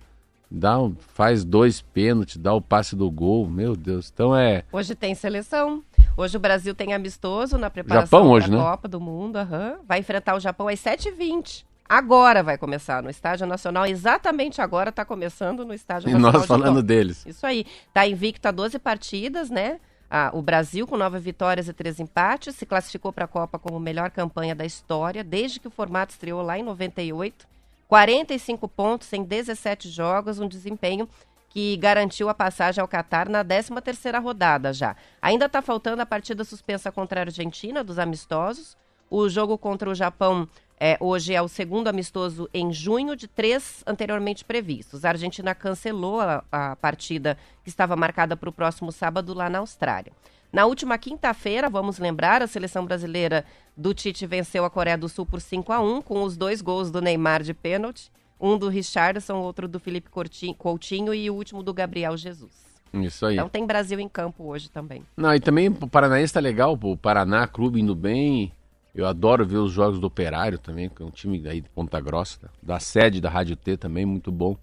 [0.50, 3.48] Dá um, faz dois pênaltis, dá o passe do gol.
[3.48, 4.10] Meu Deus.
[4.12, 4.64] Então é.
[4.72, 5.82] Hoje tem seleção.
[6.16, 8.62] Hoje o Brasil tem amistoso na preparação Japão hoje, da né?
[8.62, 9.38] Copa do Mundo.
[9.38, 9.78] Uhum.
[9.86, 11.64] Vai enfrentar o Japão às 7h20.
[11.88, 16.32] Agora vai começar no Estádio Nacional, exatamente agora está começando no Estádio E Nacional.
[16.32, 16.82] nós de falando Tóquio.
[16.82, 17.24] deles.
[17.26, 17.64] Isso aí.
[17.88, 19.78] Está invicto a 12 partidas, né?
[20.10, 23.78] Ah, o Brasil, com nove vitórias e três empates, se classificou para a Copa como
[23.78, 27.46] melhor campanha da história, desde que o formato estreou lá em 98.
[27.88, 31.08] 45 pontos em 17 jogos, um desempenho
[31.48, 34.94] que garantiu a passagem ao Catar na 13ª rodada já.
[35.22, 38.76] Ainda está faltando a partida suspensa contra a Argentina, dos amistosos.
[39.08, 43.82] O jogo contra o Japão é, hoje é o segundo amistoso em junho de três
[43.86, 45.04] anteriormente previstos.
[45.04, 49.60] A Argentina cancelou a, a partida que estava marcada para o próximo sábado lá na
[49.60, 50.12] Austrália.
[50.52, 53.44] Na última quinta-feira, vamos lembrar, a seleção brasileira
[53.76, 56.90] do Tite venceu a Coreia do Sul por 5 a 1 com os dois gols
[56.90, 61.74] do Neymar de pênalti, um do Richardson, outro do Felipe Coutinho, e o último do
[61.74, 62.66] Gabriel Jesus.
[62.94, 63.34] Isso aí.
[63.34, 65.02] Então tem Brasil em campo hoje também.
[65.16, 68.52] Não, e também o Paranaense tá legal, pô, o Paraná Clube indo bem.
[68.94, 72.00] Eu adoro ver os jogos do Operário também, que é um time aí de Ponta
[72.00, 74.56] Grossa, da sede da Rádio T também, muito bom.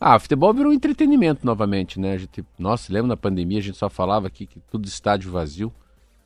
[0.00, 2.12] Ah, futebol virou entretenimento novamente, né?
[2.12, 5.72] A gente, nossa, lembra na pandemia a gente só falava aqui que tudo estádio vazio,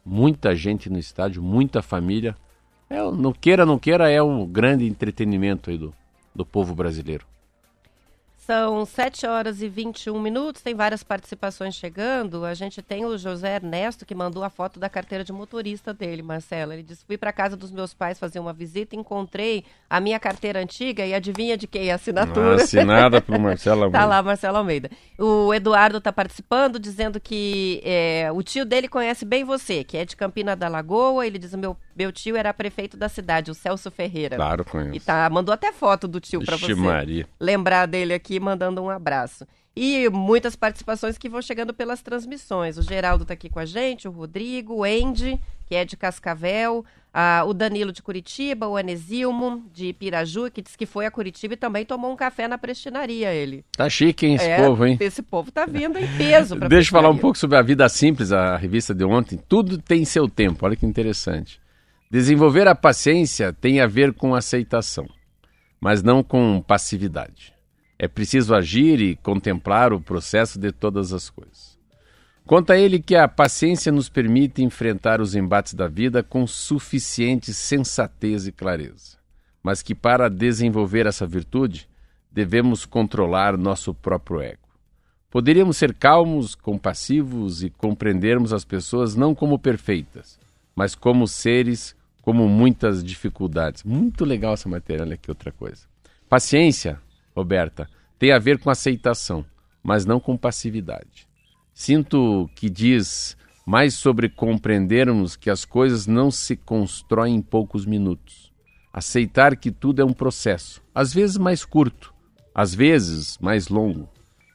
[0.04, 2.36] muita gente no estádio, muita família.
[2.90, 5.94] É, não queira, não queira, é um grande entretenimento aí do,
[6.34, 7.26] do povo brasileiro.
[8.46, 12.44] São 7 horas e 21 minutos, tem várias participações chegando.
[12.44, 16.22] A gente tem o José Ernesto que mandou a foto da carteira de motorista dele,
[16.22, 16.72] Marcelo.
[16.72, 20.58] Ele disse: Fui para casa dos meus pais fazer uma visita, encontrei a minha carteira
[20.60, 22.56] antiga e adivinha de quem é a assinatura?
[22.56, 24.06] Assinada pelo Marcelo Tá Almeida.
[24.06, 24.90] lá, Marcelo Almeida.
[25.16, 30.04] O Eduardo tá participando, dizendo que é, o tio dele conhece bem você, que é
[30.04, 31.24] de Campina da Lagoa.
[31.24, 34.34] Ele diz: meu, meu tio era prefeito da cidade, o Celso Ferreira.
[34.34, 34.96] Claro, conheço.
[34.96, 37.24] E tá, mandou até foto do tio para você Maria.
[37.38, 39.46] lembrar dele aqui, mandando um abraço.
[39.74, 42.76] E muitas participações que vão chegando pelas transmissões.
[42.76, 46.84] O Geraldo tá aqui com a gente, o Rodrigo, o Andy, que é de Cascavel,
[47.14, 51.54] ah, o Danilo de Curitiba, o Anesilmo de Piraju, que disse que foi a Curitiba
[51.54, 53.64] e também tomou um café na prestinaria ele.
[53.74, 54.98] Tá chique, hein, esse É, povo, hein?
[55.00, 57.88] Esse povo tá vindo em peso pra Deixa eu falar um pouco sobre a Vida
[57.88, 59.38] Simples, a revista de ontem.
[59.48, 61.58] Tudo tem seu tempo, olha que interessante.
[62.10, 65.08] Desenvolver a paciência tem a ver com aceitação,
[65.80, 67.54] mas não com passividade.
[67.98, 71.78] É preciso agir e contemplar o processo de todas as coisas.
[72.44, 78.46] Conta ele que a paciência nos permite enfrentar os embates da vida com suficiente sensatez
[78.46, 79.16] e clareza,
[79.62, 81.88] mas que para desenvolver essa virtude
[82.30, 84.58] devemos controlar nosso próprio ego.
[85.30, 90.38] Poderíamos ser calmos, compassivos e compreendermos as pessoas não como perfeitas,
[90.74, 93.82] mas como seres com muitas dificuldades.
[93.82, 95.86] Muito legal essa matéria, olha aqui outra coisa.
[96.28, 97.00] Paciência,
[97.34, 99.44] Roberta, tem a ver com aceitação,
[99.82, 101.26] mas não com passividade.
[101.74, 108.52] Sinto que diz mais sobre compreendermos que as coisas não se constroem em poucos minutos.
[108.92, 112.12] Aceitar que tudo é um processo, às vezes mais curto,
[112.54, 114.08] às vezes mais longo,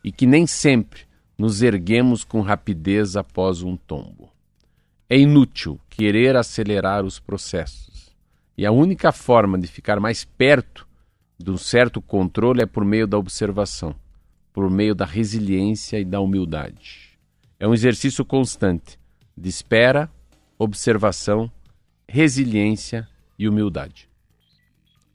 [0.03, 1.01] e que nem sempre
[1.37, 4.31] nos erguemos com rapidez após um tombo.
[5.09, 8.15] É inútil querer acelerar os processos,
[8.57, 10.86] e a única forma de ficar mais perto
[11.37, 13.95] de um certo controle é por meio da observação,
[14.51, 17.17] por meio da resiliência e da humildade.
[17.59, 18.99] É um exercício constante
[19.35, 20.11] de espera,
[20.57, 21.51] observação,
[22.07, 24.09] resiliência e humildade.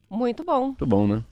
[0.08, 0.66] Muito bom.
[0.66, 1.24] Muito bom, né?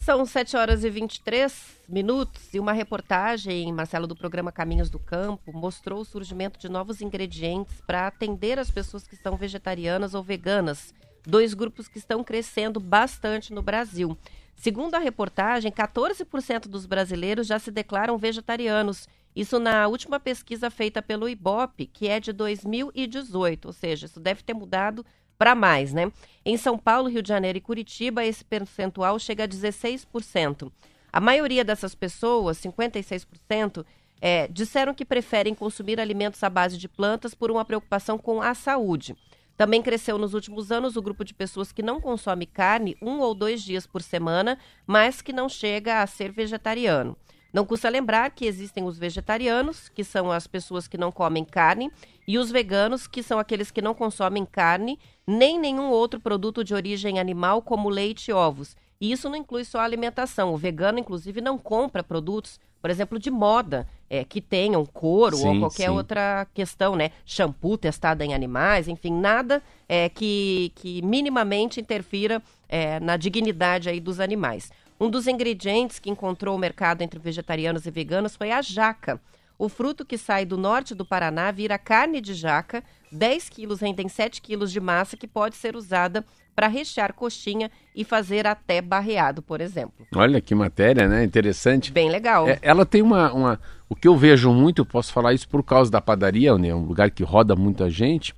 [0.00, 5.52] São 7 horas e 23 minutos e uma reportagem, Marcelo, do programa Caminhos do Campo,
[5.52, 10.94] mostrou o surgimento de novos ingredientes para atender as pessoas que são vegetarianas ou veganas,
[11.26, 14.16] dois grupos que estão crescendo bastante no Brasil.
[14.56, 19.08] Segundo a reportagem, 14% dos brasileiros já se declaram vegetarianos.
[19.34, 24.42] Isso na última pesquisa feita pelo IBOP, que é de 2018, ou seja, isso deve
[24.42, 25.04] ter mudado
[25.38, 26.12] para mais, né?
[26.44, 30.70] Em São Paulo, Rio de Janeiro e Curitiba, esse percentual chega a 16%.
[31.10, 33.86] A maioria dessas pessoas, 56%,
[34.20, 38.52] é, disseram que preferem consumir alimentos à base de plantas por uma preocupação com a
[38.54, 39.16] saúde.
[39.60, 43.34] Também cresceu nos últimos anos o grupo de pessoas que não consome carne um ou
[43.34, 47.14] dois dias por semana, mas que não chega a ser vegetariano.
[47.52, 51.92] Não custa lembrar que existem os vegetarianos, que são as pessoas que não comem carne,
[52.26, 56.72] e os veganos, que são aqueles que não consomem carne, nem nenhum outro produto de
[56.72, 58.74] origem animal, como leite e ovos.
[58.98, 60.54] E isso não inclui só a alimentação.
[60.54, 65.52] O vegano, inclusive, não compra produtos, por exemplo, de moda, é, que tenham couro ou
[65.52, 65.90] Sim, qualquer sim.
[65.90, 67.10] outra questão, né?
[67.24, 74.00] Shampoo testado em animais, enfim, nada é, que, que minimamente interfira é, na dignidade aí
[74.00, 74.70] dos animais.
[74.98, 79.20] Um dos ingredientes que encontrou o mercado entre vegetarianos e veganos foi a jaca.
[79.58, 82.82] O fruto que sai do norte do Paraná vira carne de jaca.
[83.12, 86.24] 10 quilos rendem 7 quilos de massa que pode ser usada
[86.60, 90.06] para rechear coxinha e fazer até barreado, por exemplo.
[90.14, 91.24] Olha que matéria, né?
[91.24, 91.90] Interessante.
[91.90, 92.46] Bem legal.
[92.46, 93.60] É, ela tem uma, uma.
[93.88, 96.74] O que eu vejo muito, eu posso falar isso por causa da padaria, né?
[96.74, 98.34] um lugar que roda muita gente.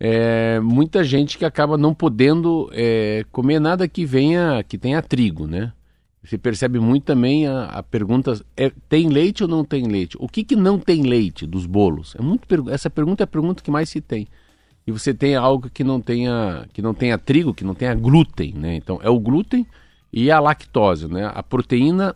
[0.00, 5.46] É, muita gente que acaba não podendo é, comer nada que venha, que tenha trigo,
[5.46, 5.72] né?
[6.24, 10.16] Você percebe muito também a, a pergunta: é, tem leite ou não tem leite?
[10.18, 12.16] O que, que não tem leite dos bolos?
[12.18, 14.26] É muito, essa pergunta é a pergunta que mais se tem.
[14.86, 18.52] E você tem algo que não tenha, que não tenha trigo, que não tenha glúten,
[18.54, 18.76] né?
[18.76, 19.66] Então é o glúten
[20.12, 21.30] e a lactose, né?
[21.34, 22.14] A proteína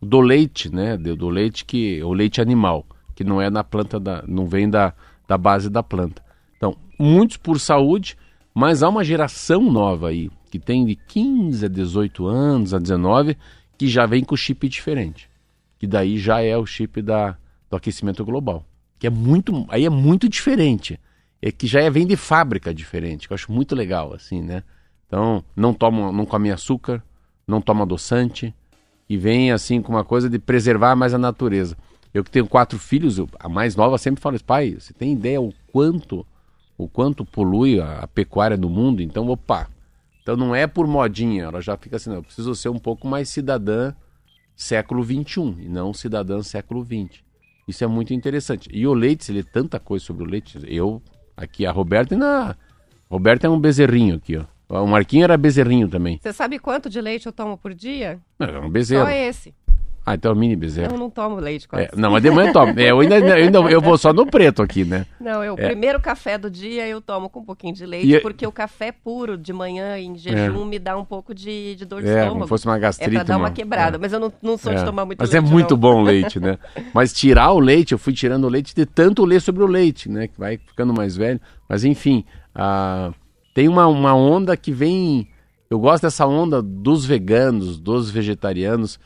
[0.00, 0.96] do leite, né?
[0.96, 4.68] Do, do leite que o leite animal, que não é na planta da, não vem
[4.68, 4.92] da,
[5.26, 6.22] da base da planta.
[6.56, 8.16] Então muitos por saúde,
[8.54, 13.38] mas há uma geração nova aí que tem de 15 a 18 anos, a 19,
[13.78, 15.30] que já vem com chip diferente.
[15.78, 17.38] Que daí já é o chip da,
[17.70, 18.62] do aquecimento global.
[18.98, 19.64] Que é muito.
[19.68, 21.00] Aí é muito diferente.
[21.42, 24.62] É que já é, vem de fábrica diferente, que eu acho muito legal, assim, né?
[25.06, 27.02] Então, não toma, não come açúcar,
[27.46, 28.54] não toma adoçante,
[29.08, 31.76] e vem assim com uma coisa de preservar mais a natureza.
[32.14, 35.52] Eu que tenho quatro filhos, a mais nova sempre fala pai, você tem ideia o
[35.72, 36.26] quanto,
[36.78, 39.02] o quanto polui a, a pecuária no mundo?
[39.02, 39.68] Então, opa,
[40.22, 43.06] então não é por modinha, ela já fica assim, não, eu preciso ser um pouco
[43.06, 43.92] mais cidadã
[44.54, 47.20] século XXI e não cidadã século XX.
[47.66, 48.68] Isso é muito interessante.
[48.72, 51.02] E o leite, se lê tanta coisa sobre o leite, eu,
[51.44, 52.56] aqui, a Roberta, na...
[53.10, 54.44] Roberta é um bezerrinho aqui, ó.
[54.82, 56.18] O Marquinho era bezerrinho também.
[56.22, 58.18] Você sabe quanto de leite eu tomo por dia?
[58.38, 59.04] Não, é um bezerro.
[59.04, 59.54] Só esse.
[60.04, 60.94] Ah, então é mini bezerro.
[60.94, 61.84] Eu não tomo leite quase.
[61.84, 62.78] É, não, mas de manhã eu tomo.
[62.80, 65.06] É, eu, ainda, eu, ainda, eu vou só no preto aqui, né?
[65.20, 68.20] Não, eu, o primeiro café do dia eu tomo com um pouquinho de leite, E-
[68.20, 72.02] porque o café puro de manhã em jejum me dá um pouco de, de dor
[72.02, 72.34] de É, estômago.
[72.34, 73.12] como fosse uma É gastrite.
[73.14, 74.00] pra dar uma quebrada, é.
[74.00, 75.46] mas eu não, não sou de É, tomar muito Mas leite.
[75.46, 75.78] é muito não.
[75.78, 76.58] bom o leite, né?
[76.92, 80.08] Mas tirar o leite, eu fui tirando o leite de tanto ler sobre o leite,
[80.08, 80.26] né?
[80.26, 81.40] Que vai ficando mais velho.
[81.68, 83.12] Mas enfim, ah,
[83.54, 85.28] tem uma, uma onda que vem.
[85.70, 88.98] Eu gosto dessa onda dos veganos, dos vegetarianos,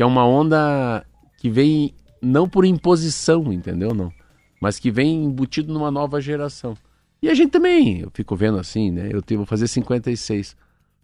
[0.00, 1.04] que é uma onda
[1.36, 3.92] que vem não por imposição, entendeu?
[3.92, 4.10] Não.
[4.58, 6.74] Mas que vem embutido numa nova geração.
[7.20, 9.10] E a gente também, eu fico vendo assim, né?
[9.12, 10.56] Eu vou fazer 56.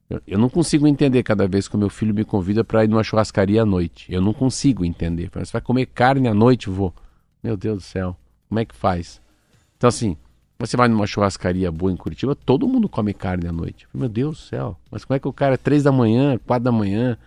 [0.08, 2.88] Eu, eu não consigo entender cada vez que o meu filho me convida para ir
[2.88, 4.10] numa churrascaria à noite.
[4.10, 5.28] Eu não consigo entender.
[5.30, 6.90] Você vai comer carne à noite, vô?
[7.44, 8.16] Meu Deus do céu,
[8.48, 9.20] como é que faz?
[9.76, 10.16] Então, assim,
[10.58, 13.86] você vai numa churrascaria boa em Curitiba, todo mundo come carne à noite.
[13.92, 16.72] Meu Deus do céu, mas como é que o cara, três da manhã, quatro da
[16.72, 17.18] manhã,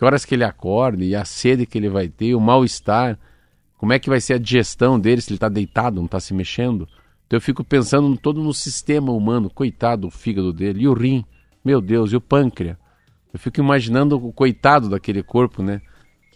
[0.00, 3.18] que horas que ele acorda e a sede que ele vai ter, o mal-estar,
[3.76, 6.32] como é que vai ser a digestão dele se ele está deitado, não está se
[6.32, 6.88] mexendo?
[7.26, 11.22] Então eu fico pensando todo no sistema humano, coitado o fígado dele, e o rim,
[11.62, 12.78] meu Deus, e o pâncreas.
[13.30, 15.82] Eu fico imaginando o coitado daquele corpo, né?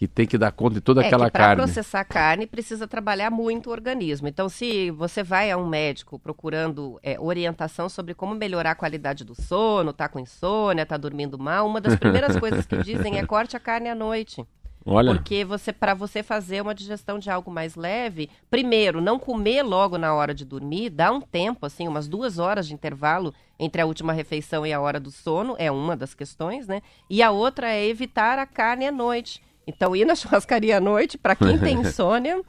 [0.05, 1.63] Que tem que dar conta de toda É aquela que para carne.
[1.63, 4.27] processar carne precisa trabalhar muito o organismo.
[4.27, 9.23] Então, se você vai a um médico procurando é, orientação sobre como melhorar a qualidade
[9.23, 13.25] do sono, tá com insônia, tá dormindo mal, uma das primeiras coisas que dizem é
[13.25, 14.45] corte a carne à noite.
[14.85, 19.63] Olha, Porque você, para você fazer uma digestão de algo mais leve, primeiro, não comer
[19.63, 23.81] logo na hora de dormir, dá um tempo, assim, umas duas horas de intervalo entre
[23.81, 26.83] a última refeição e a hora do sono, é uma das questões, né?
[27.09, 29.41] E a outra é evitar a carne à noite.
[29.67, 32.39] Então, ir na churrascaria à noite, para quem tem insônia,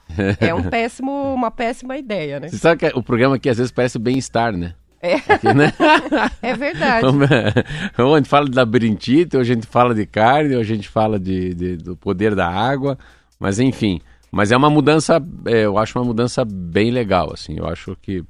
[0.41, 2.49] é um péssimo, uma péssima ideia, né?
[2.49, 4.75] você sabe que o programa aqui às vezes parece bem-estar, né?
[5.01, 5.73] É, Aqui, né?
[6.43, 7.07] é verdade.
[7.99, 10.89] ou a gente fala de labirintite, ou a gente fala de carne, ou a gente
[10.89, 12.99] fala de, de- do poder da água,
[13.39, 14.01] mas enfim.
[14.33, 17.57] Mas é uma mudança, é, eu acho uma mudança bem legal, assim.
[17.59, 18.25] Eu acho que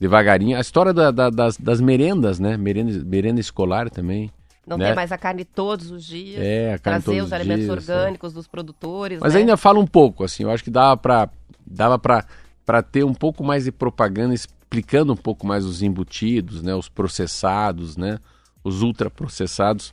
[0.00, 0.56] devagarinho.
[0.56, 2.56] A história da- da- das, das merendas, né?
[2.56, 4.30] Merenda, merenda escolar também.
[4.66, 4.86] Não né?
[4.86, 6.40] tem mais a carne todos os dias.
[6.42, 7.92] É, a carne trazer os os alimentos dias, é.
[7.92, 9.20] orgânicos dos produtores.
[9.20, 9.40] Mas né?
[9.40, 11.28] ainda fala um pouco, assim, eu acho que dava para
[11.64, 16.74] dava pra ter um pouco mais de propaganda explicando um pouco mais os embutidos, né,
[16.74, 18.18] os processados, né,
[18.62, 19.92] os ultraprocessados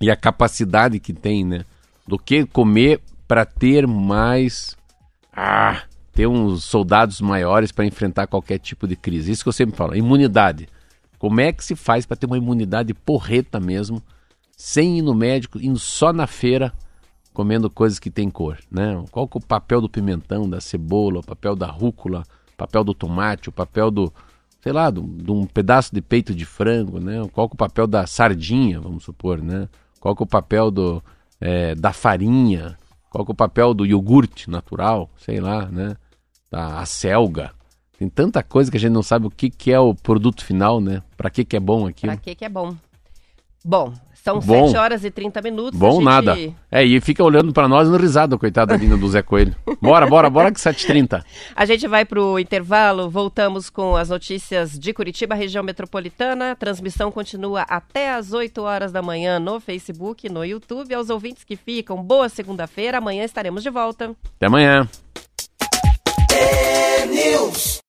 [0.00, 1.64] e a capacidade que tem, né,
[2.06, 4.76] do que comer para ter mais
[5.32, 9.32] ah, ter uns soldados maiores para enfrentar qualquer tipo de crise.
[9.32, 10.68] Isso que eu sempre falo, imunidade.
[11.24, 14.02] Como é que se faz para ter uma imunidade porreta mesmo,
[14.54, 16.70] sem ir no médico, indo só na feira
[17.32, 19.02] comendo coisas que têm cor, né?
[19.10, 22.92] Qual é o papel do pimentão, da cebola, o papel da rúcula, o papel do
[22.92, 24.12] tomate, o papel do,
[24.60, 27.26] sei lá, de um pedaço de peito de frango, né?
[27.32, 29.66] Qual é o papel da sardinha, vamos supor, né?
[30.00, 31.02] Qual é o papel do,
[31.40, 32.78] eh, da farinha?
[33.08, 35.96] Qual é o papel do iogurte natural, sei lá, né?
[36.50, 37.52] Da a selga.
[38.04, 40.78] Tem tanta coisa que a gente não sabe o que, que é o produto final,
[40.78, 41.02] né?
[41.16, 42.12] Para que, que é bom aquilo.
[42.12, 42.76] Pra que que é bom?
[43.64, 44.66] Bom, são Bom.
[44.66, 45.80] 7 horas e 30 minutos.
[45.80, 46.04] Bom gente...
[46.04, 46.36] nada.
[46.70, 49.56] É, e fica olhando pra nós no risada, coitado da linda do Zé Coelho.
[49.80, 51.24] Bora, bora, bora que 7h30.
[51.56, 56.50] A gente vai para o intervalo, voltamos com as notícias de Curitiba, região metropolitana.
[56.50, 60.94] A transmissão continua até às 8 horas da manhã no Facebook, no YouTube.
[60.94, 62.98] Aos ouvintes que ficam, boa segunda-feira.
[62.98, 64.14] Amanhã estaremos de volta.
[64.36, 64.86] Até amanhã.
[67.14, 67.83] Seja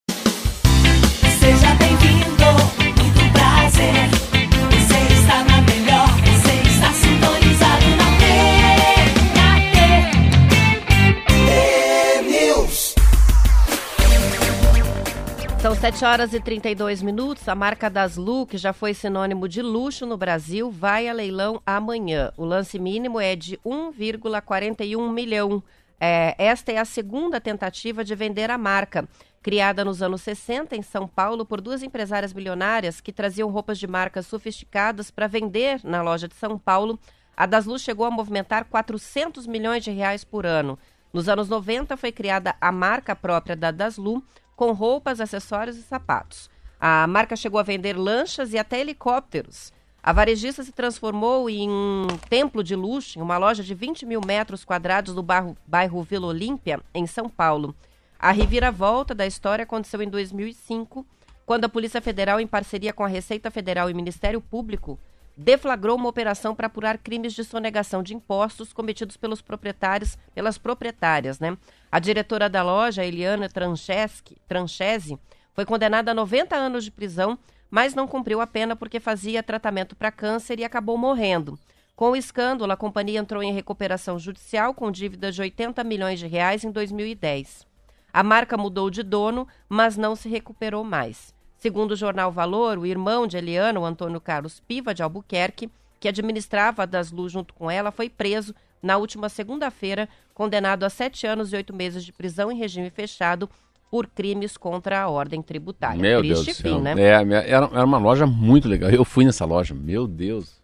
[15.85, 17.47] 7 horas e 32 minutos.
[17.47, 21.61] A marca das Lu, que já foi sinônimo de luxo no Brasil, vai a leilão
[21.63, 22.33] amanhã.
[22.35, 25.61] O lance mínimo é de 1,41 milhão.
[25.99, 29.07] É, esta é a segunda tentativa de vender a marca.
[29.43, 33.85] Criada nos anos 60 em São Paulo por duas empresárias milionárias que traziam roupas de
[33.85, 36.99] marcas sofisticadas para vender na loja de São Paulo,
[37.37, 40.79] a Daslu chegou a movimentar 400 milhões de reais por ano.
[41.13, 44.23] Nos anos 90 foi criada a marca própria da Daslu,
[44.55, 46.49] com roupas, acessórios e sapatos.
[46.79, 49.73] A marca chegou a vender lanchas e até helicópteros.
[50.03, 54.21] A varejista se transformou em um templo de luxo, em uma loja de 20 mil
[54.23, 57.75] metros quadrados no bairro, bairro Vila Olímpia, em São Paulo.
[58.19, 61.05] A reviravolta da história aconteceu em 2005,
[61.45, 64.99] quando a Polícia Federal, em parceria com a Receita Federal e Ministério Público,
[65.37, 71.39] deflagrou uma operação para apurar crimes de sonegação de impostos cometidos pelos proprietários, pelas proprietárias,
[71.39, 71.57] né?
[71.91, 75.19] A diretora da loja, Eliana Trancheski- Tranchese,
[75.53, 77.37] foi condenada a 90 anos de prisão,
[77.69, 81.59] mas não cumpriu a pena porque fazia tratamento para câncer e acabou morrendo.
[81.95, 86.27] Com o escândalo, a companhia entrou em recuperação judicial com dívidas de 80 milhões de
[86.27, 87.65] reais em 2010.
[88.11, 91.34] A marca mudou de dono, mas não se recuperou mais.
[91.65, 95.67] Segundo o jornal Valor, o irmão de Eliana, o Antônio Carlos Piva de Albuquerque,
[95.99, 98.53] que administrava a Daslu junto com ela, foi preso
[98.83, 103.49] na última segunda-feira, condenado a sete anos e oito meses de prisão em regime fechado
[103.89, 105.99] por crimes contra a ordem tributária.
[105.99, 106.81] Meu Triste Deus do fim, céu.
[106.81, 106.93] né?
[107.01, 107.13] É,
[107.49, 108.91] era, era uma loja muito legal.
[108.91, 110.61] Eu fui nessa loja, meu Deus.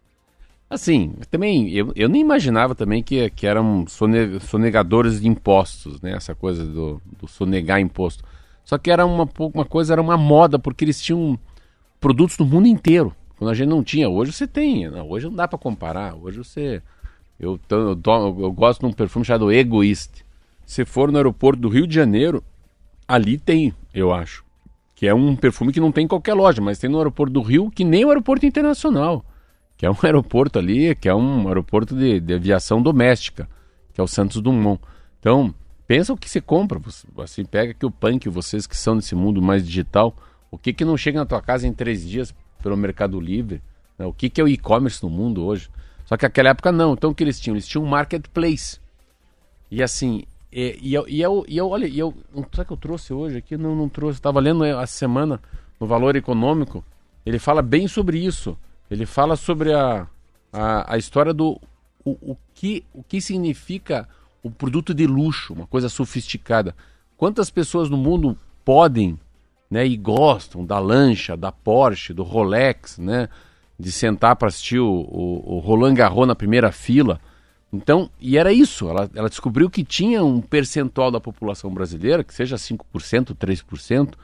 [0.70, 6.12] Assim, também, eu, eu nem imaginava também que, que eram sone- sonegadores de impostos, né?
[6.12, 8.22] Essa coisa do, do sonegar imposto.
[8.64, 11.38] Só que era uma, uma coisa, era uma moda, porque eles tinham
[12.00, 13.14] produtos do mundo inteiro.
[13.36, 14.08] Quando a gente não tinha.
[14.08, 14.88] Hoje você tem.
[14.88, 16.14] Não, hoje não dá pra comparar.
[16.14, 16.80] Hoje você.
[17.40, 20.24] Eu, eu, to- eu gosto de um perfume chamado Egoist.
[20.64, 22.42] Se for no aeroporto do Rio de Janeiro,
[23.06, 24.44] ali tem, eu acho.
[24.94, 27.42] Que é um perfume que não tem em qualquer loja, mas tem no aeroporto do
[27.42, 29.24] Rio, que nem o aeroporto internacional.
[29.76, 33.48] Que é um aeroporto ali, que é um aeroporto de, de aviação doméstica,
[33.92, 34.80] que é o Santos Dumont.
[35.18, 35.52] Então,
[35.86, 36.80] pensa o que você compra.
[37.18, 40.14] Assim, pega aqui o punk, vocês que são desse mundo mais digital,
[40.50, 43.62] o que que não chega na tua casa em três dias pelo Mercado Livre?
[43.98, 44.06] né?
[44.06, 45.70] O que que é o e-commerce no mundo hoje?
[46.04, 46.94] Só que naquela época não.
[46.94, 47.54] Então o que eles tinham?
[47.54, 48.80] Eles tinham um marketplace.
[49.70, 52.14] E assim, e, e eu, e eu, e eu, olha, e eu,
[52.52, 53.56] será que eu trouxe hoje aqui?
[53.56, 54.18] Não, não trouxe.
[54.18, 55.40] Estava lendo a semana
[55.80, 56.84] no Valor Econômico.
[57.24, 58.58] Ele fala bem sobre isso.
[58.90, 60.06] Ele fala sobre a,
[60.52, 61.60] a, a história do
[62.04, 64.08] o, o, que, o que significa
[64.42, 66.74] o produto de luxo, uma coisa sofisticada.
[67.16, 69.18] Quantas pessoas no mundo podem
[69.70, 73.28] né, e gostam da lancha, da Porsche, do Rolex, né,
[73.78, 77.20] de sentar para assistir o, o, o Roland Garros na primeira fila.
[77.72, 82.34] Então, e era isso, ela, ela descobriu que tinha um percentual da população brasileira, que
[82.34, 84.14] seja 5%, 3%,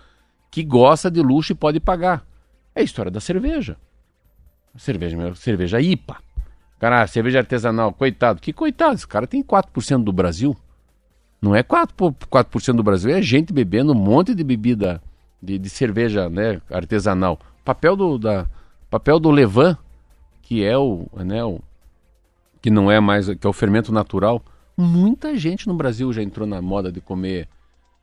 [0.51, 2.27] que gosta de luxo e pode pagar.
[2.75, 3.77] É a história da cerveja.
[4.77, 6.19] Cerveja, cerveja IPA.
[6.79, 8.41] Cara, cerveja artesanal, coitado.
[8.41, 10.57] Que coitado, esse cara tem 4% do Brasil.
[11.43, 15.01] Não é 4%, po- 4% do Brasil, é gente bebendo um monte de bebida
[15.43, 17.39] de, de cerveja né, artesanal.
[17.65, 18.47] Papel do, da,
[18.91, 19.77] papel do levan,
[20.43, 21.61] que é o, né, o
[22.61, 24.43] que não é mais, que é o fermento natural.
[24.77, 27.49] Muita gente no Brasil já entrou na moda de comer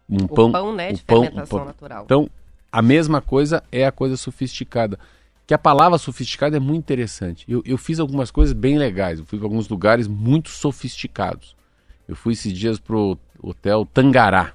[0.10, 1.68] um O pão, pão, né, de o pão- fermentação o pão.
[1.68, 2.04] natural.
[2.06, 2.30] Então,
[2.72, 5.00] a mesma coisa é a coisa sofisticada.
[5.48, 7.46] Que a palavra sofisticada é muito interessante.
[7.48, 9.20] Eu, eu fiz algumas coisas bem legais.
[9.20, 11.56] Eu fui para alguns lugares muito sofisticados.
[12.08, 14.54] Eu fui esses dias pro hotel Tangará.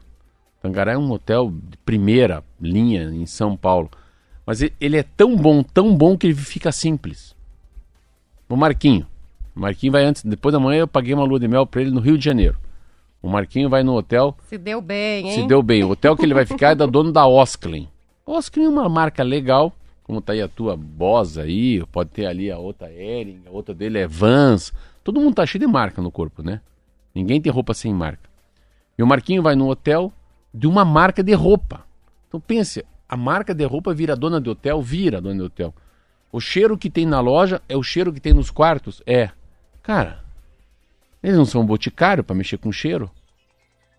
[0.61, 3.91] Tangará é um hotel de primeira linha em São Paulo.
[4.45, 7.35] Mas ele é tão bom, tão bom que ele fica simples.
[8.49, 9.07] O Marquinho.
[9.55, 11.91] O Marquinho vai antes, depois da manhã eu paguei uma lua de mel para ele
[11.91, 12.59] no Rio de Janeiro.
[13.23, 15.35] O Marquinho vai no hotel Se deu bem, hein?
[15.35, 15.85] se deu bem.
[15.85, 17.89] O hotel que ele vai ficar é da dona da Osklin.
[18.27, 19.73] Osklin é uma marca legal,
[20.11, 23.73] como tá aí a tua Boss aí, pode ter ali a outra Ering, a outra
[23.73, 24.73] dele é Vans.
[25.05, 26.61] Todo mundo tá cheio de marca no corpo, né?
[27.15, 28.29] Ninguém tem roupa sem marca.
[28.99, 30.13] E o Marquinho vai no hotel
[30.53, 31.85] de uma marca de roupa.
[32.27, 35.73] Então pense, a marca de roupa vira dona de hotel, vira dona de hotel.
[36.33, 39.01] O cheiro que tem na loja é o cheiro que tem nos quartos?
[39.07, 39.31] É.
[39.81, 40.25] Cara,
[41.23, 43.09] eles não são boticário para mexer com cheiro.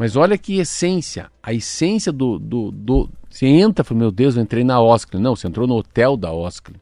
[0.02, 1.30] Mas olha que essência.
[1.44, 2.40] A essência do.
[2.40, 3.08] do, do...
[3.30, 5.22] Você entra, fala, meu Deus, eu entrei na Oscar.
[5.22, 6.74] Não, você entrou no hotel da Oscar.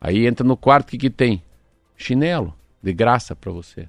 [0.00, 1.40] Aí entra no quarto, o que, que tem?
[1.96, 3.86] Chinelo, de graça para você.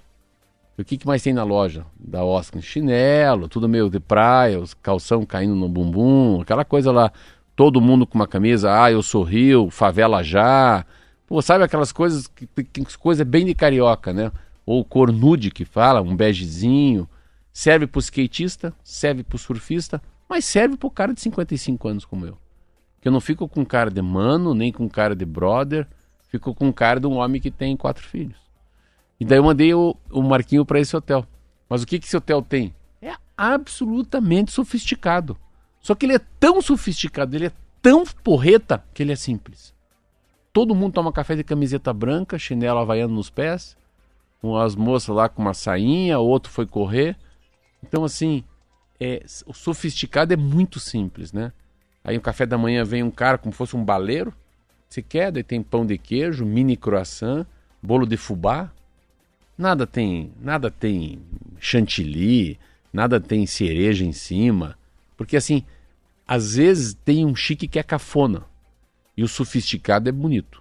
[0.78, 2.62] E o que, que mais tem na loja da Oscar?
[2.62, 7.12] Chinelo, tudo meio de praia, os calção caindo no bumbum, aquela coisa lá.
[7.56, 10.86] Todo mundo com uma camisa, ah, eu sou Rio, favela já.
[11.26, 14.32] Pô, sabe aquelas coisas, que, que, coisa bem de carioca, né?
[14.68, 17.10] Ou cor nude que fala, um begezinho.
[17.54, 22.38] Serve pro skatista, serve pro surfista, mas serve pro cara de 55 anos como eu.
[23.02, 25.88] Que eu não fico com cara de mano, nem com cara de brother,
[26.30, 28.40] fico com cara de um homem que tem quatro filhos.
[29.20, 31.26] E daí eu mandei o, o Marquinho para esse hotel.
[31.70, 32.74] Mas o que, que esse hotel tem?
[33.02, 35.38] É absolutamente sofisticado.
[35.82, 39.74] Só que ele é tão sofisticado, ele é tão porreta que ele é simples.
[40.54, 43.78] Todo mundo toma café de camiseta branca, chinelo havaiano nos pés,
[44.44, 47.18] umas moças lá com uma sainha, outro foi correr.
[47.84, 48.44] Então, assim,
[49.00, 51.52] é, o sofisticado é muito simples, né?
[52.04, 54.34] Aí no café da manhã vem um cara como fosse um baleiro.
[54.90, 57.46] Se quer, daí tem pão de queijo, mini croissant,
[57.82, 58.72] bolo de fubá.
[59.58, 61.20] Nada tem, nada tem
[61.60, 62.60] chantilly,
[62.92, 64.78] nada tem cereja em cima.
[65.16, 65.64] Porque assim,
[66.28, 68.46] às vezes tem um chique que é cafona.
[69.16, 70.61] E o sofisticado é bonito.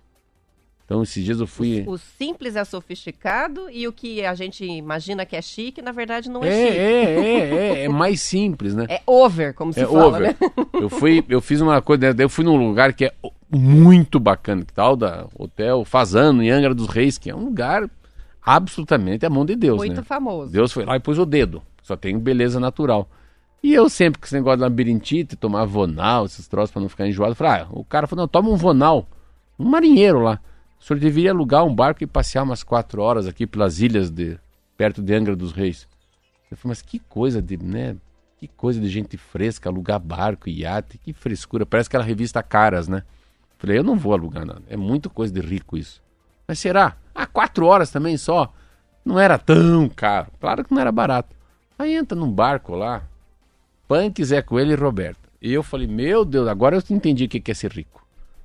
[0.91, 1.85] Então, esses dias eu fui.
[1.87, 5.93] O, o, simples é sofisticado e o que a gente imagina que é chique, na
[5.93, 6.79] verdade, não é, é chique.
[6.79, 8.87] É, é, é, é mais simples, né?
[8.89, 10.21] É over, como se é fala, over.
[10.21, 10.37] né?
[10.75, 13.13] Eu fui, eu fiz uma coisa, eu fui num lugar que é
[13.49, 17.89] muito bacana, que tal da Hotel Fazano, em Angra dos Reis, que é um lugar
[18.43, 20.03] absolutamente a mão de Deus, muito né?
[20.03, 20.51] famoso.
[20.51, 21.63] Deus foi lá e pôs o dedo.
[21.83, 23.09] Só tem beleza natural.
[23.63, 27.07] E eu sempre com esse negócio de labirintite, tomar vonal, esses troços para não ficar
[27.07, 29.07] enjoado, falei, ah, o cara falou, não, toma um vonal.
[29.59, 30.41] Um marinheiro lá.
[30.81, 34.39] O senhor deveria alugar um barco e passear umas quatro horas aqui pelas ilhas de
[34.79, 35.87] perto de Angra dos Reis.
[36.51, 37.97] Eu falei, mas que coisa de, né?
[38.39, 41.67] Que coisa de gente fresca, alugar barco, iate, que frescura.
[41.67, 43.05] Parece aquela revista Caras, né?
[43.51, 44.63] Eu falei, eu não vou alugar nada.
[44.69, 46.03] É muito coisa de rico isso.
[46.49, 46.97] Mas será?
[47.15, 48.51] Ah, quatro horas também só.
[49.05, 50.29] Não era tão caro.
[50.41, 51.37] Claro que não era barato.
[51.79, 53.03] Aí entra num barco lá,
[53.87, 55.29] Punk, Zé Coelho e Roberto.
[55.43, 58.00] E eu falei, meu Deus, agora eu entendi o que é ser rico.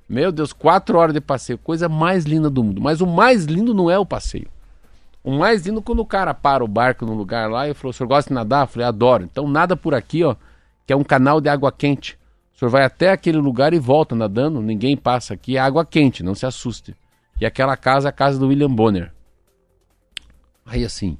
[0.08, 2.80] Meu Deus, quatro horas de passeio, coisa mais linda do mundo.
[2.80, 4.48] Mas o mais lindo não é o passeio.
[5.22, 7.90] O mais lindo é quando o cara para o barco num lugar lá e falou:
[7.90, 8.62] o senhor gosta de nadar?
[8.62, 9.24] Eu falei: adoro.
[9.24, 10.36] Então nada por aqui, ó,
[10.86, 12.16] que é um canal de água quente.
[12.54, 16.22] O senhor vai até aquele lugar e volta nadando, ninguém passa aqui, é água quente,
[16.22, 16.96] não se assuste.
[17.40, 19.12] E aquela casa é a casa do William Bonner.
[20.64, 21.18] Aí assim,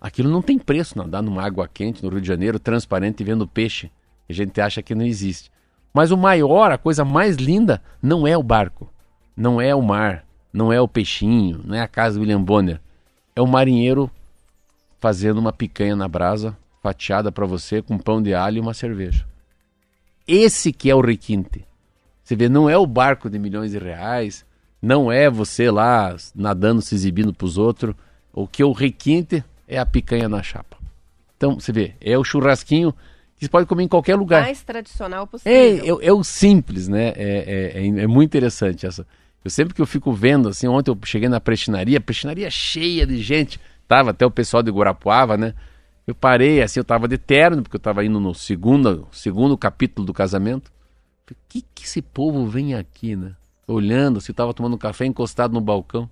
[0.00, 3.46] aquilo não tem preço nadar numa água quente no Rio de Janeiro, transparente e vendo
[3.46, 3.90] peixe.
[4.28, 5.50] A gente acha que não existe.
[5.92, 8.90] Mas o maior, a coisa mais linda, não é o barco,
[9.36, 12.80] não é o mar, não é o peixinho, não é a casa do William Bonner.
[13.34, 14.10] É o marinheiro
[15.00, 19.26] fazendo uma picanha na brasa, fatiada para você com pão de alho e uma cerveja.
[20.26, 21.66] Esse que é o requinte.
[22.22, 24.44] Você vê, não é o barco de milhões de reais,
[24.80, 27.94] não é você lá nadando, se exibindo para os outros.
[28.32, 30.76] O que é o requinte é a picanha na chapa.
[31.36, 32.94] Então, você vê, é o churrasquinho
[33.46, 34.42] você pode comer em qualquer lugar.
[34.42, 36.00] Mais tradicional É, possível.
[36.00, 37.08] é, é o simples, né?
[37.08, 39.06] É, é, é, é muito interessante essa.
[39.44, 43.20] Eu sempre que eu fico vendo, assim, ontem eu cheguei na prestinaria, prestinaria cheia de
[43.20, 45.54] gente, tava até o pessoal de Guarapuava, né?
[46.06, 50.06] Eu parei, assim, eu tava de terno, porque eu tava indo no segundo, segundo capítulo
[50.06, 50.70] do casamento.
[51.28, 53.32] O que que esse povo vem aqui, né?
[53.66, 56.08] Olhando, se assim, eu tava tomando café encostado no balcão.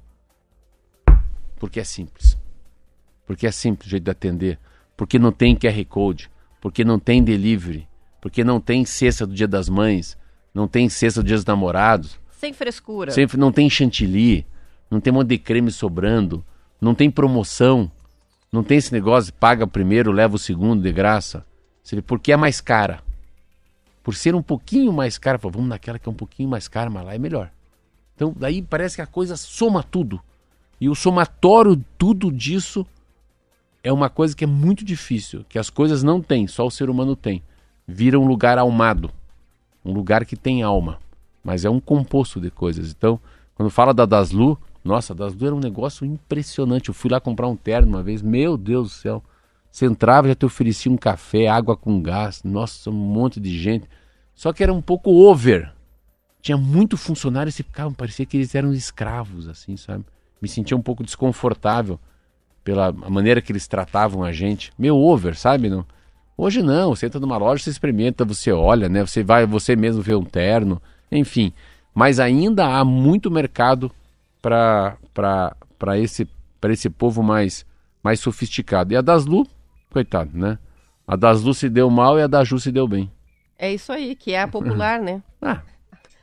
[1.59, 2.37] Porque é simples.
[3.27, 4.59] Porque é simples o jeito de atender.
[4.97, 6.31] Porque não tem QR Code
[6.61, 7.89] porque não tem delivery,
[8.21, 10.17] porque não tem cesta do Dia das Mães,
[10.53, 12.19] não tem cesta do Dia dos Namorados.
[12.39, 13.11] Sem frescura.
[13.11, 14.47] Sempre não tem chantilly,
[14.91, 16.45] não tem um monte de creme sobrando,
[16.81, 17.91] não tem promoção,
[18.53, 21.45] não tem esse negócio de paga primeiro, leva o segundo de graça.
[22.07, 23.03] Porque é mais cara.
[24.03, 27.05] Por ser um pouquinho mais cara, vamos naquela que é um pouquinho mais cara, mas
[27.05, 27.51] lá é melhor.
[28.15, 30.21] Então, daí parece que a coisa soma tudo.
[30.81, 32.87] E o somatório tudo disso
[33.83, 36.91] é uma coisa que é muito difícil, que as coisas não têm, só o ser
[36.91, 37.43] humano tem.
[37.87, 39.11] Vira um lugar almado,
[39.85, 40.99] um lugar que tem alma,
[41.43, 42.91] mas é um composto de coisas.
[42.91, 43.19] Então,
[43.55, 46.89] quando fala da Daslu, nossa, Daslu era um negócio impressionante.
[46.89, 49.25] Eu fui lá comprar um terno uma vez, meu Deus do céu.
[49.71, 53.89] Você entrava já te oferecia um café, água com gás, nossa, um monte de gente.
[54.35, 55.73] Só que era um pouco over.
[56.43, 60.05] Tinha muito funcionário e ficavam, parecia que eles eram escravos, assim, sabe?
[60.41, 62.01] Me sentia um pouco desconfortável
[62.65, 64.73] pela maneira que eles tratavam a gente.
[64.79, 65.69] Meu over, sabe?
[65.69, 65.85] Não?
[66.37, 69.05] Hoje não, você entra numa loja, você experimenta, você olha, né?
[69.05, 70.81] Você vai, você mesmo vê um terno,
[71.13, 71.53] enfim.
[71.95, 73.91] mas ainda há muito mercado
[74.41, 76.27] para esse,
[76.61, 77.65] pra esse povo mais,
[78.03, 78.93] mais sofisticado.
[78.93, 79.47] E a Daslu,
[79.91, 80.59] coitado, né?
[81.07, 83.11] A Daslu se deu mal e a da Ju se deu bem.
[83.59, 85.23] É isso aí, que é a popular, né?
[85.43, 85.63] Ah,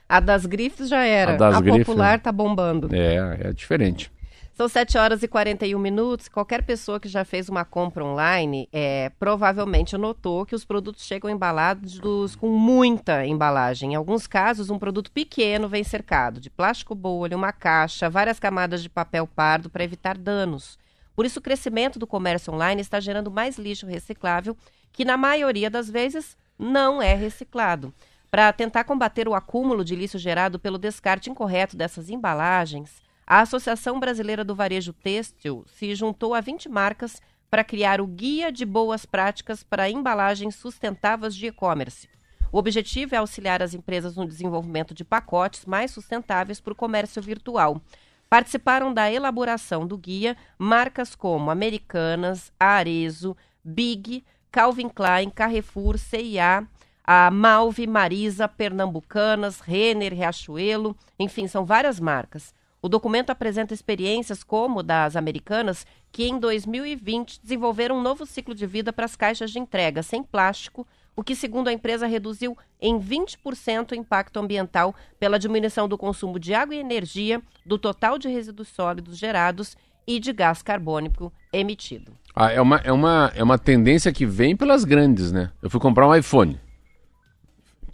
[0.08, 1.34] A das grifes já era.
[1.34, 2.18] A das grifes, popular né?
[2.18, 2.88] tá bombando.
[2.94, 4.10] é, é diferente.
[4.58, 6.26] São 7 horas e 41 minutos.
[6.26, 11.30] Qualquer pessoa que já fez uma compra online é, provavelmente notou que os produtos chegam
[11.30, 12.00] embalados
[12.34, 13.92] com muita embalagem.
[13.92, 18.82] Em alguns casos, um produto pequeno vem cercado de plástico bolha, uma caixa, várias camadas
[18.82, 20.76] de papel pardo para evitar danos.
[21.14, 24.56] Por isso, o crescimento do comércio online está gerando mais lixo reciclável,
[24.90, 27.94] que na maioria das vezes não é reciclado.
[28.28, 34.00] Para tentar combater o acúmulo de lixo gerado pelo descarte incorreto dessas embalagens, a Associação
[34.00, 37.20] Brasileira do Varejo Têxtil se juntou a 20 marcas
[37.50, 42.08] para criar o Guia de Boas Práticas para Embalagens Sustentáveis de E-Commerce.
[42.50, 47.20] O objetivo é auxiliar as empresas no desenvolvimento de pacotes mais sustentáveis para o comércio
[47.20, 47.82] virtual.
[48.30, 56.66] Participaram da elaboração do guia marcas como Americanas, Arezo, Big, Calvin Klein, Carrefour, CIA,
[57.04, 62.56] a Malve, Marisa, Pernambucanas, Renner, Riachuelo, enfim, são várias marcas.
[62.80, 68.66] O documento apresenta experiências como das americanas, que em 2020 desenvolveram um novo ciclo de
[68.66, 73.00] vida para as caixas de entrega sem plástico, o que, segundo a empresa, reduziu em
[73.00, 78.28] 20% o impacto ambiental pela diminuição do consumo de água e energia, do total de
[78.28, 79.76] resíduos sólidos gerados
[80.06, 82.12] e de gás carbônico emitido.
[82.32, 85.50] Ah, é, uma, é, uma, é uma tendência que vem pelas grandes, né?
[85.60, 86.60] Eu fui comprar um iPhone.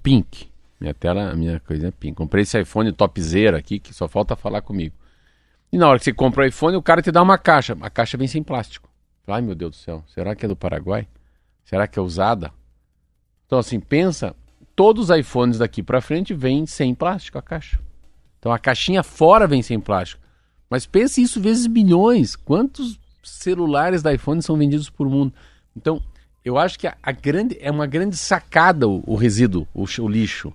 [0.03, 0.53] Pink.
[0.85, 2.15] Minha tela, minha coisa é pink.
[2.15, 4.95] Comprei esse iPhone topzera aqui, que só falta falar comigo.
[5.73, 7.75] E na hora que você compra o iPhone, o cara te dá uma caixa.
[7.81, 8.87] A caixa vem sem plástico.
[9.27, 10.05] Ai, meu Deus do céu.
[10.09, 11.09] Será que é do Paraguai?
[11.65, 12.53] Será que é usada?
[13.47, 14.37] Então, assim, pensa.
[14.77, 17.81] Todos os iPhones daqui pra frente vêm sem plástico a caixa.
[18.39, 20.21] Então, a caixinha fora vem sem plástico.
[20.69, 22.37] Mas pense isso vezes milhões.
[22.37, 25.33] Quantos celulares da iPhone são vendidos por mundo?
[25.75, 26.03] Então,
[26.45, 30.09] eu acho que a, a grande é uma grande sacada o, o resíduo, o, o
[30.09, 30.53] lixo.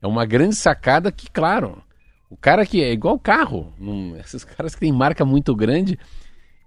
[0.00, 1.82] É uma grande sacada que, claro,
[2.30, 5.98] o cara que é igual carro, não- esses caras que têm marca muito grande,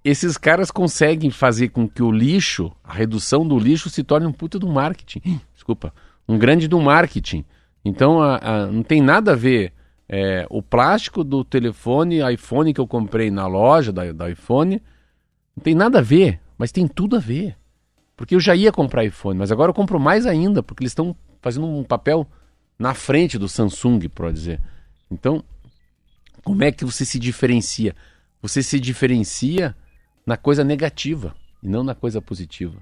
[0.04, 4.32] esses caras conseguem fazer com que o lixo, a redução do lixo, se torne um
[4.32, 5.42] puta do marketing.
[5.54, 5.94] Desculpa,
[6.28, 7.44] um grande do marketing.
[7.84, 9.74] Então, a- a- não tem nada a ver
[10.12, 14.82] é, o plástico do telefone iPhone que eu comprei na loja da, da iPhone,
[15.56, 17.56] não tem nada a ver, mas tem tudo a ver.
[18.18, 21.16] Porque eu já ia comprar iPhone, mas agora eu compro mais ainda, porque eles estão
[21.44, 22.26] fazendo um papel
[22.80, 24.60] na frente do Samsung, por dizer.
[25.12, 25.44] Então,
[26.44, 27.94] como é que você se diferencia?
[28.42, 29.76] Você se diferencia
[30.26, 32.82] na coisa negativa e não na coisa positiva.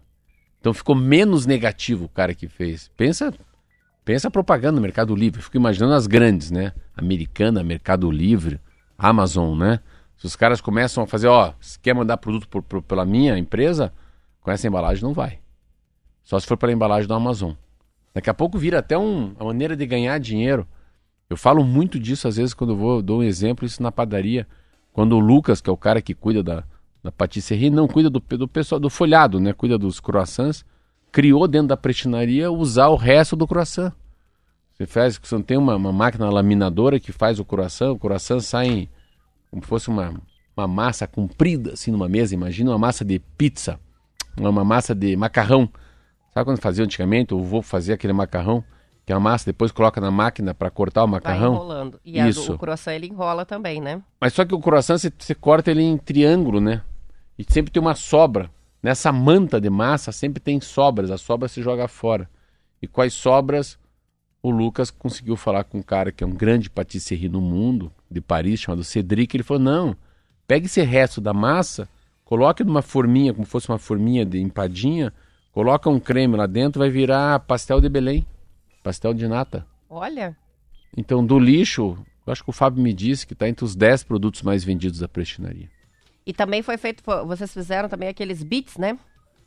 [0.60, 2.92] Então ficou menos negativo o cara que fez.
[2.96, 3.34] Pensa,
[4.06, 5.42] pensa a propaganda no Mercado Livre.
[5.42, 6.74] Fico imaginando as grandes, né?
[6.96, 8.60] Americana, Mercado Livre,
[8.98, 9.80] Amazon, né?
[10.18, 13.38] Se os caras começam a fazer, ó, se quer mandar produto por- por- pela minha
[13.38, 13.94] empresa,
[14.42, 15.40] com essa embalagem não vai.
[16.24, 17.54] Só se for pela embalagem do Amazon.
[18.18, 20.66] Daqui a pouco vira até um- uma maneira de ganhar dinheiro.
[21.30, 24.48] Eu falo muito disso às vezes quando eu vou, dou um exemplo, isso na padaria.
[24.92, 26.64] Quando o Lucas, que é o cara que cuida da,
[27.04, 29.54] da patisserie, não cuida do, do pessoal do folhado, né?
[29.54, 30.66] Cuida dos croissants,
[31.12, 33.94] criou dentro da prestinaria usar o resto do croissant.
[34.74, 38.40] Você faz, você não tem uma, uma máquina laminadora que faz o croissant, o croissant
[38.40, 38.90] sai em-
[39.52, 40.20] como se fosse uma,
[40.56, 42.34] uma massa comprida assim numa mesa.
[42.34, 43.80] Imagina uma massa de pizza,
[44.36, 45.70] uma massa de macarrão.
[46.38, 47.34] Sabe quando fazia antigamente?
[47.34, 48.64] O vô fazia aquele macarrão,
[49.04, 51.56] que é a massa, depois coloca na máquina para cortar o Vai macarrão.
[51.56, 52.00] enrolando.
[52.06, 52.54] E do- Isso.
[52.54, 54.04] o croissant ele enrola também, né?
[54.22, 56.84] Mas só que o croissant você, você corta ele em triângulo, né?
[57.40, 58.52] E sempre tem uma sobra.
[58.84, 61.10] Nessa manta de massa sempre tem sobras.
[61.10, 62.30] A sobra se joga fora.
[62.80, 63.76] E com as sobras,
[64.40, 68.22] o Lucas conseguiu falar com um cara que é um grande patisserie no mundo, de
[68.22, 69.36] Paris, chamado Cedric.
[69.36, 69.96] Ele falou: não,
[70.48, 71.90] pegue esse resto da massa,
[72.24, 75.12] coloque numa forminha, como fosse uma forminha de empadinha,
[75.58, 78.24] coloca um creme lá dentro, vai virar pastel de Belém,
[78.84, 79.66] pastel de nata.
[79.90, 80.38] Olha,
[80.96, 81.98] Então, do lixo,
[82.28, 85.00] eu acho que o Fábio me disse que está entre os 10 produtos mais vendidos
[85.00, 85.68] da prestinaria.
[86.28, 89.00] e também foi feito, vocês fizeram também aqueles bits, né?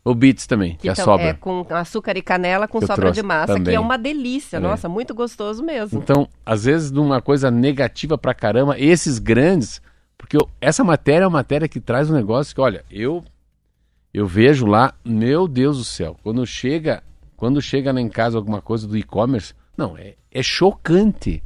[0.04, 1.26] O Beats também, que, é a tam- sobra.
[1.26, 3.64] é com açúcar e canela com Que sobra de massa, também.
[3.72, 4.56] que é uma delícia.
[4.56, 4.60] É.
[4.60, 6.00] Nossa, muito gostoso mesmo.
[6.00, 9.80] Então, às vezes, numa coisa negativa pra caramba, esses grandes,
[10.18, 13.22] porque eu- essa matéria é uma matéria que traz um negócio que, olha, eu
[14.12, 17.02] eu vejo lá, meu Deus do céu, quando chega,
[17.36, 21.42] quando chega lá em casa alguma coisa do e-commerce, não, é, é chocante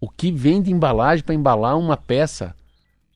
[0.00, 2.54] o que vem de embalagem para embalar uma peça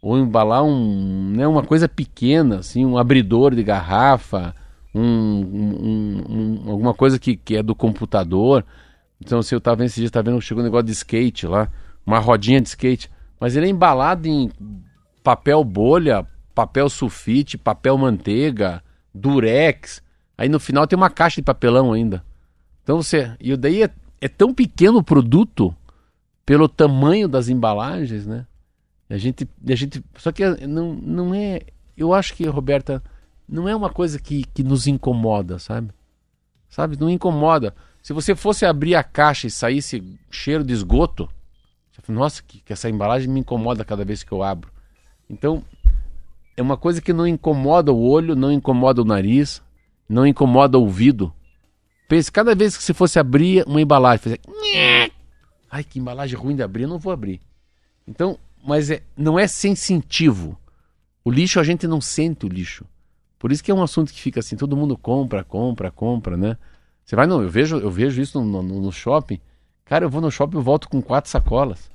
[0.03, 4.55] ou embalar um, né, uma coisa pequena, assim, um abridor de garrafa,
[4.95, 6.25] um, um-
[6.67, 8.65] um- alguma coisa que, que é do computador.
[9.21, 11.69] Então, se eu tava vendo esse dia, tá vendo, chegou um negócio de skate lá.
[12.07, 13.11] uma rodinha de skate.
[13.39, 14.51] Mas ele é embalado em
[15.23, 16.27] papel bolha,
[16.61, 18.83] papel sulfite, papel manteiga,
[19.15, 20.03] durex.
[20.37, 22.23] Aí no final tem uma caixa de papelão ainda.
[22.83, 23.35] Então você.
[23.41, 23.91] E daí é,
[24.21, 25.75] é tão pequeno o produto
[26.45, 28.47] pelo tamanho das embalagens, né?
[29.09, 30.05] A gente, a gente.
[30.19, 31.63] Só que não, não é.
[31.97, 33.03] Eu acho que, Roberta,
[33.49, 35.91] não é uma coisa que, que nos incomoda, sabe?
[36.69, 36.99] Sabe?
[37.01, 37.75] Não incomoda.
[38.03, 41.29] Se você fosse abrir a caixa e saísse cheiro de esgoto,
[41.91, 44.71] você fala, nossa, que, que essa embalagem me incomoda cada vez que eu abro.
[45.29, 45.63] Então,
[46.61, 49.63] é uma coisa que não incomoda o olho, não incomoda o nariz,
[50.07, 51.33] não incomoda o ouvido.
[52.07, 54.41] Pense, cada vez que você fosse abrir uma embalagem, fazer...
[55.71, 57.41] Ai, que embalagem ruim de abrir, eu não vou abrir.
[58.07, 60.59] Então, mas é, não é sensitivo.
[61.25, 62.85] O lixo, a gente não sente o lixo.
[63.39, 66.59] Por isso que é um assunto que fica assim, todo mundo compra, compra, compra, né?
[67.07, 69.41] Você vai, não, eu vejo, eu vejo isso no, no, no shopping.
[69.87, 71.91] Cara, eu vou no shopping e volto com quatro sacolas.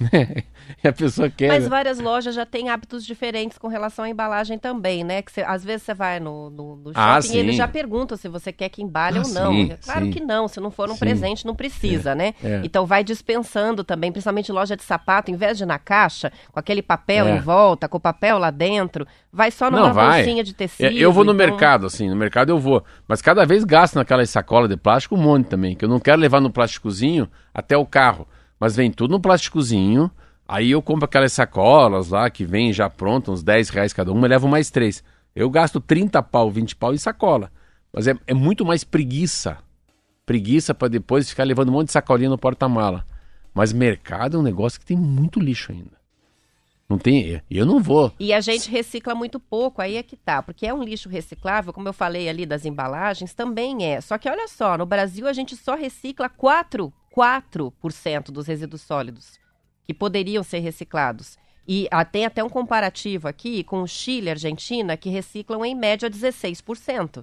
[0.82, 1.48] e a pessoa quer.
[1.48, 1.68] Mas né?
[1.68, 5.22] várias lojas já têm hábitos diferentes com relação à embalagem também, né?
[5.22, 8.16] Que cê- às vezes você vai no, no, no shopping Ah, e eles já perguntam
[8.16, 9.52] se você quer que embale Ah, ou não.
[9.52, 10.10] sim, claro sim.
[10.10, 11.00] que não, se não for um Sim.
[11.00, 12.34] presente, não precisa, né?
[12.42, 12.60] é.
[12.64, 16.58] Então vai dispensando também, principalmente loja de sapato, em vez de ir na caixa, com
[16.58, 17.36] aquele papel É.
[17.36, 20.22] em volta, com o papel lá dentro, vai só numa Não, vai.
[20.22, 20.86] bolsinha de tecido.
[20.86, 22.84] É, eu vou no então- mercado, assim, no mercado eu vou.
[23.06, 26.20] Mas cada vez gasto naquela sacola de plástico um monte também, que eu não quero
[26.20, 28.26] levar no plásticozinho até o carro.
[28.62, 30.08] Mas vem tudo no plásticozinho,
[30.46, 34.28] aí eu compro aquelas sacolas lá que vem já pronta, uns 10 reais cada uma,
[34.28, 35.02] levo mais três.
[35.34, 37.50] Eu gasto 30 pau, 20 pau em sacola.
[37.92, 39.58] Mas é, é muito mais preguiça.
[40.24, 43.04] Preguiça para depois ficar levando um monte de sacolinha no porta-mala.
[43.52, 46.00] Mas mercado é um negócio que tem muito lixo ainda.
[46.88, 47.42] Não tem.
[47.50, 48.12] Eu não vou.
[48.20, 50.40] E a gente recicla muito pouco, aí é que tá.
[50.40, 54.00] Porque é um lixo reciclável, como eu falei ali das embalagens, também é.
[54.00, 59.38] Só que olha só, no Brasil a gente só recicla 4, 4% dos resíduos sólidos
[59.84, 61.36] que poderiam ser reciclados.
[61.66, 65.64] E ah, tem até um comparativo aqui com o Chile e a Argentina, que reciclam
[65.64, 67.22] em média 16%.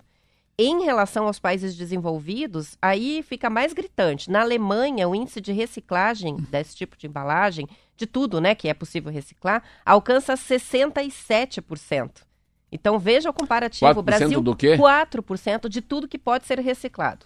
[0.57, 4.29] Em relação aos países desenvolvidos, aí fica mais gritante.
[4.29, 8.73] Na Alemanha, o índice de reciclagem desse tipo de embalagem, de tudo, né, que é
[8.73, 12.23] possível reciclar, alcança 67%.
[12.71, 13.89] Então veja o comparativo.
[13.91, 14.77] 4% O Brasil, do quê?
[14.77, 17.25] 4% de tudo que pode ser reciclado.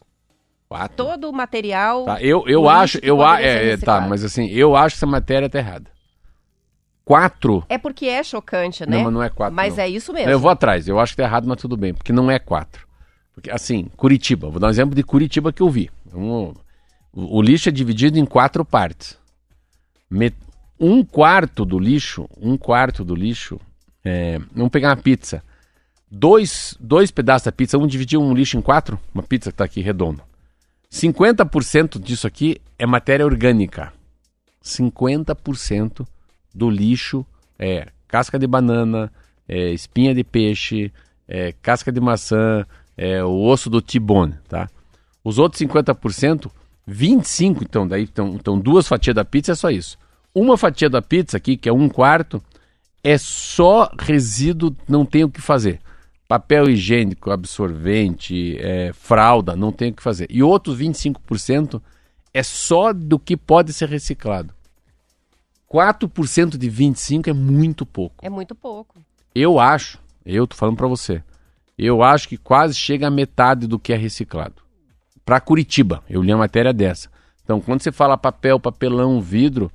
[0.73, 1.05] Quatro.
[1.05, 2.03] Todo o material.
[2.03, 5.05] Tá, eu eu acho, eu a, é, é, tá, mas assim, eu acho que essa
[5.05, 5.85] matéria tá errada.
[7.05, 7.63] Quatro.
[7.69, 8.97] É porque é chocante, né?
[8.97, 9.53] Não, mas não é quatro.
[9.55, 9.83] Mas não.
[9.83, 10.31] é isso mesmo.
[10.31, 12.87] Eu vou atrás, eu acho que tá errado, mas tudo bem, porque não é quatro.
[13.35, 15.91] Porque assim, Curitiba, vou dar um exemplo de Curitiba que eu vi.
[16.11, 16.53] Um-
[17.13, 19.15] o, o lixo é dividido em quatro partes.
[20.09, 20.35] Met-
[20.79, 23.61] um quarto do lixo, um quarto do lixo,
[24.03, 25.43] é, vamos pegar uma pizza.
[26.09, 29.65] Dois, dois pedaços da pizza, um dividir um lixo em quatro, uma pizza que tá
[29.65, 30.23] aqui redonda.
[30.93, 33.91] 50% disso aqui é matéria orgânica.
[34.63, 36.05] 50%
[36.53, 37.25] do lixo
[37.57, 39.11] é casca de banana,
[39.49, 40.93] é espinha de peixe,
[41.27, 42.63] é casca de maçã,
[42.95, 44.69] é o osso do tibone, tá?
[45.23, 46.51] Os outros 50%,
[46.85, 49.97] 25 então, daí então, então duas fatias da pizza é só isso.
[50.33, 52.41] Uma fatia da pizza aqui, que é um quarto,
[53.03, 55.79] é só resíduo, não tem o que fazer.
[56.33, 60.25] Papel higiênico, absorvente, é, fralda, não tem o que fazer.
[60.31, 61.79] E outros 25%
[62.33, 64.51] é só do que pode ser reciclado.
[65.71, 68.25] 4% de 25 é muito pouco.
[68.25, 68.95] É muito pouco.
[69.35, 71.21] Eu acho, eu tô falando pra você,
[71.77, 74.55] eu acho que quase chega a metade do que é reciclado.
[75.23, 77.11] Pra Curitiba, eu li uma matéria dessa.
[77.43, 79.71] Então, quando você fala papel, papelão, vidro,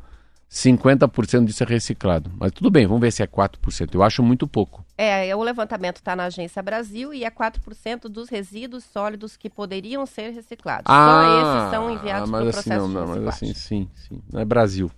[0.50, 2.30] 50% disso é reciclado.
[2.38, 3.94] Mas tudo bem, vamos ver se é 4%.
[3.94, 4.84] Eu acho muito pouco.
[4.96, 10.06] É, o levantamento está na Agência Brasil e é 4% dos resíduos sólidos que poderiam
[10.06, 10.84] ser reciclados.
[10.86, 13.90] Só esses são enviados Ah, para o assim, processo não, de não, mas assim, sim,
[13.94, 14.22] sim.
[14.32, 14.90] Não é Brasil.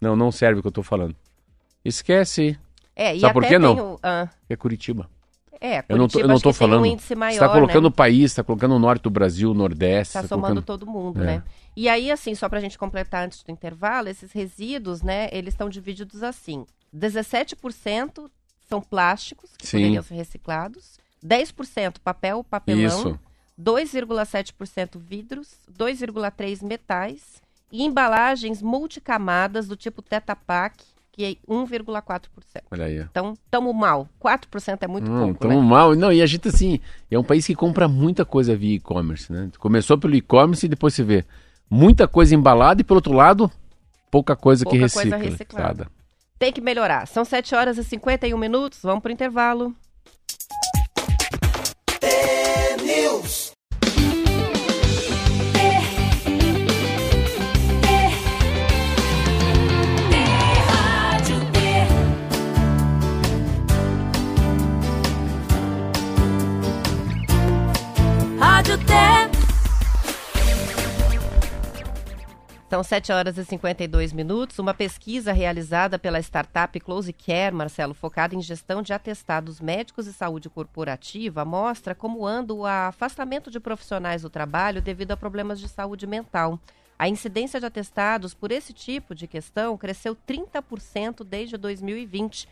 [0.00, 1.14] Não, não serve o que eu tô falando.
[1.84, 2.58] Esquece,
[2.96, 3.94] É, e Sabe até por que não?
[3.94, 3.98] o...
[4.02, 5.08] ah, é Curitiba.
[5.60, 6.82] é, Eu não tô, eu Curitiba não tô falando.
[6.82, 7.88] um índice maior, você tá colocando né?
[7.88, 10.10] o país, está colocando o norte do Brasil, o nordeste.
[10.16, 10.64] Está tá somando colocando...
[10.64, 11.26] todo mundo, É.
[11.26, 11.42] né?
[11.76, 15.54] E aí, assim, só para a gente completar antes do intervalo, esses resíduos, né, eles
[15.54, 16.64] estão divididos assim.
[16.94, 18.30] 17%
[18.68, 19.78] são plásticos, que Sim.
[19.78, 20.98] poderiam ser reciclados.
[21.24, 23.00] 10% papel, papelão.
[23.00, 23.20] Isso.
[23.60, 32.28] 2,7% vidros, 2,3% metais e embalagens multicamadas do tipo Tetra Pak, que é 1,4%.
[32.70, 32.98] Olha aí.
[32.98, 34.08] Então, tamo mal.
[34.20, 35.68] 4% é muito Hum, pouco, tamo né?
[35.68, 35.94] mal.
[35.94, 39.50] Não, e a gente, assim, é um país que compra muita coisa via e-commerce, né?
[39.58, 41.24] Começou pelo e-commerce e depois você vê
[41.70, 43.50] muita coisa embalada e, por outro lado,
[44.10, 45.30] pouca coisa que Pouca coisa recicla.
[45.30, 45.88] reciclada.
[46.38, 47.06] Tem que melhorar.
[47.06, 48.80] São 7 horas e 51 minutos.
[48.82, 49.74] Vamos pro intervalo.
[72.74, 74.58] São 7 horas e 52 minutos.
[74.58, 80.12] Uma pesquisa realizada pela startup Close Care, Marcelo, focada em gestão de atestados médicos e
[80.12, 85.68] saúde corporativa, mostra como anda o afastamento de profissionais do trabalho devido a problemas de
[85.68, 86.58] saúde mental.
[86.98, 92.48] A incidência de atestados por esse tipo de questão cresceu 30% desde 2020,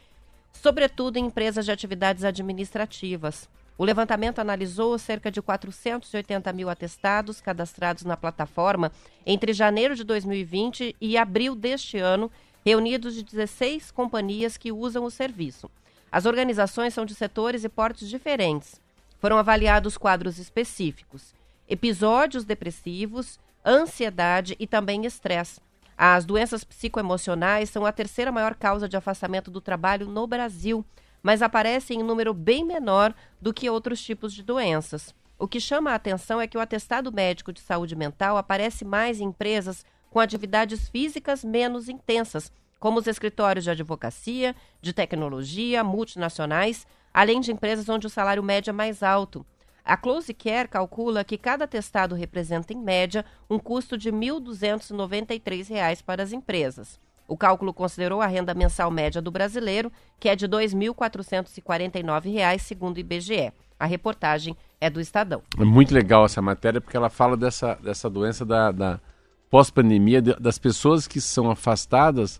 [0.52, 3.48] sobretudo em empresas de atividades administrativas.
[3.82, 8.92] O levantamento analisou cerca de 480 mil atestados cadastrados na plataforma
[9.26, 12.30] entre janeiro de 2020 e abril deste ano,
[12.64, 15.68] reunidos de 16 companhias que usam o serviço.
[16.12, 18.80] As organizações são de setores e portes diferentes.
[19.18, 21.34] Foram avaliados quadros específicos:
[21.68, 25.60] episódios depressivos, ansiedade e também estresse.
[25.98, 30.86] As doenças psicoemocionais são a terceira maior causa de afastamento do trabalho no Brasil
[31.22, 35.14] mas aparecem em número bem menor do que outros tipos de doenças.
[35.38, 39.20] O que chama a atenção é que o atestado médico de saúde mental aparece mais
[39.20, 46.86] em empresas com atividades físicas menos intensas, como os escritórios de advocacia, de tecnologia, multinacionais,
[47.14, 49.46] além de empresas onde o salário médio é mais alto.
[49.84, 56.02] A Close Care calcula que cada atestado representa, em média, um custo de R$ 1.293
[56.04, 57.00] para as empresas.
[57.32, 62.98] O cálculo considerou a renda mensal média do brasileiro, que é de R$ 2.449, segundo
[62.98, 63.50] o IBGE.
[63.80, 65.40] A reportagem é do Estadão.
[65.58, 69.00] É muito legal essa matéria porque ela fala dessa, dessa doença da, da
[69.48, 72.38] pós-pandemia, das pessoas que são afastadas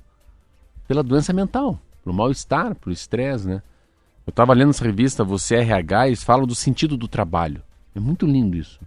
[0.87, 3.63] pela doença mental, pelo mal-estar, pelo estresse, né?
[4.27, 7.63] Eu estava lendo essa revista Você RH e eles falam do sentido do trabalho.
[7.97, 8.79] É muito lindo isso.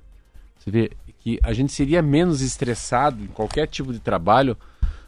[0.59, 4.55] Você vê que a gente seria menos estressado em qualquer tipo de trabalho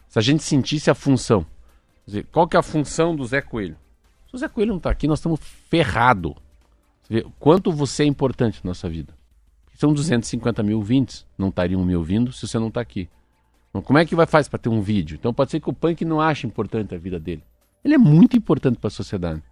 [0.07, 1.45] se a gente sentisse a função.
[2.05, 3.77] Dizer, qual que é a função do Zé Coelho?
[4.27, 6.35] Se o Zé Coelho não está aqui, nós estamos ferrado.
[7.03, 9.13] Você quanto você é importante na nossa vida.
[9.75, 13.07] São 250 mil ouvintes, não estariam me ouvindo se você não está aqui.
[13.69, 15.15] Então, como é que vai fazer para ter um vídeo?
[15.19, 17.43] Então pode ser que o punk não ache importante a vida dele.
[17.83, 19.43] Ele é muito importante para a sociedade.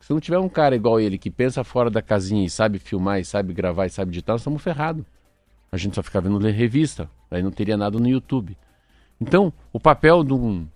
[0.00, 3.20] Se não tiver um cara igual ele que pensa fora da casinha e sabe filmar,
[3.20, 5.04] e sabe gravar, e sabe editar, nós estamos ferrados.
[5.72, 8.56] A gente só fica vendo revista, aí não teria nada no YouTube.
[9.20, 10.66] Então, o papel de um,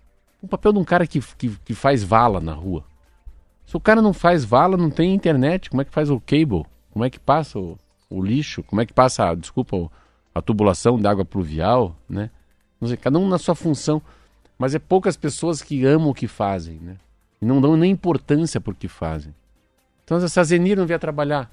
[0.41, 2.85] o papel de um cara que, que, que faz vala na rua.
[3.65, 6.65] Se o cara não faz vala, não tem internet, como é que faz o cable?
[6.91, 7.79] Como é que passa o,
[8.11, 8.63] o lixo?
[8.63, 9.91] Como é que passa, desculpa,
[10.35, 12.31] a tubulação de água pluvial, né?
[12.81, 14.03] Não sei, cada um na sua função.
[14.59, 16.97] Mas é poucas pessoas que amam o que fazem, né?
[17.41, 19.35] E não dão nem importância por que fazem.
[20.05, 21.51] Então, se a Zenir não vier trabalhar,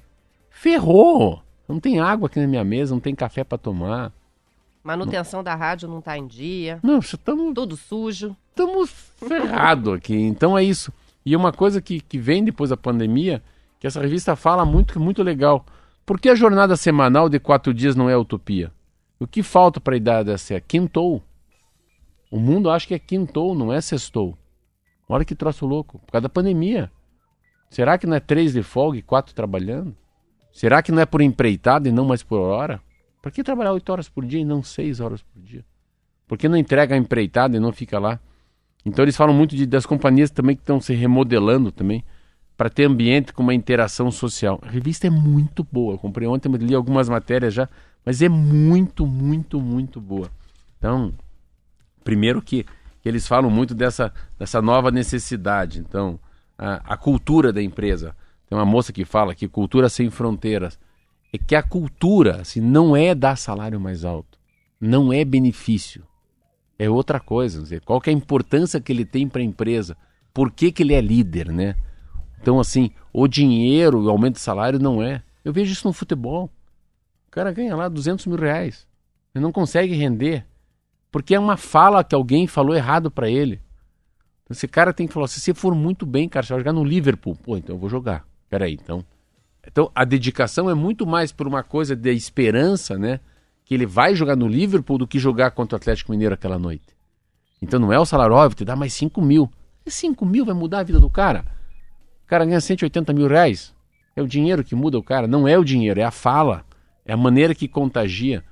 [0.50, 1.42] ferrou!
[1.68, 4.12] Não tem água aqui na minha mesa, não tem café para tomar.
[4.82, 6.80] Manutenção da rádio não está em dia.
[6.82, 7.54] Não, estamos.
[7.54, 8.36] Tudo sujo.
[8.48, 10.14] Estamos ferrados aqui.
[10.14, 10.92] Então é isso.
[11.24, 13.42] E uma coisa que, que vem depois da pandemia,
[13.78, 15.64] que essa revista fala muito, que é muito legal.
[16.06, 18.72] Por que a jornada semanal de quatro dias não é utopia?
[19.18, 21.22] O que falta para a idade dessa é quintou.
[22.30, 24.36] O mundo acha que é quintou, não é sextou.
[25.08, 25.98] Olha que troço louco.
[25.98, 26.90] Por causa da pandemia.
[27.68, 29.94] Será que não é três de folga e quatro trabalhando?
[30.52, 32.80] Será que não é por empreitada e não mais por hora?
[33.20, 35.64] Por que trabalhar oito horas por dia e não seis horas por dia?
[36.26, 38.20] Por que não entrega a empreitada e não fica lá?
[38.84, 42.04] Então eles falam muito de, das companhias também que estão se remodelando também
[42.56, 44.58] para ter ambiente com uma interação social.
[44.62, 45.94] A revista é muito boa.
[45.94, 47.68] Eu comprei ontem, li algumas matérias já,
[48.04, 50.30] mas é muito, muito, muito boa.
[50.78, 51.12] Então,
[52.04, 52.64] primeiro que,
[53.02, 55.80] que eles falam muito dessa, dessa nova necessidade.
[55.80, 56.18] Então,
[56.58, 58.14] a, a cultura da empresa.
[58.46, 60.78] Tem uma moça que fala que cultura sem fronteiras
[61.32, 64.38] é que a cultura assim, não é dar salário mais alto,
[64.80, 66.04] não é benefício,
[66.80, 67.60] é outra coisa.
[67.60, 69.96] Dizer, qual é a importância que ele tem para a empresa?
[70.32, 71.76] Por que, que ele é líder, né?
[72.40, 75.22] Então, assim, o dinheiro, o aumento de salário não é.
[75.44, 76.50] Eu vejo isso no futebol.
[77.28, 78.86] O cara ganha lá 200 mil reais.
[79.34, 80.46] Ele não consegue render.
[81.12, 83.60] Porque é uma fala que alguém falou errado para ele.
[84.48, 86.82] Esse cara tem que falar: se você for muito bem, cara, você vai jogar no
[86.82, 87.36] Liverpool.
[87.36, 88.26] Pô, então eu vou jogar.
[88.48, 89.04] Peraí, então
[89.70, 93.20] então a dedicação é muito mais por uma coisa de esperança, né?
[93.64, 96.86] Que ele vai jogar no Liverpool do que jogar contra o Atlético Mineiro aquela noite.
[97.62, 99.48] Então não é o salário, ó, vou te dar mais 5 mil.
[99.86, 101.44] E 5 mil vai mudar a vida do cara.
[102.24, 103.72] O cara ganha 180 mil reais.
[104.16, 105.28] É o dinheiro que muda o cara.
[105.28, 106.64] Não é o dinheiro, é a fala.
[107.04, 108.42] É a maneira que contagia.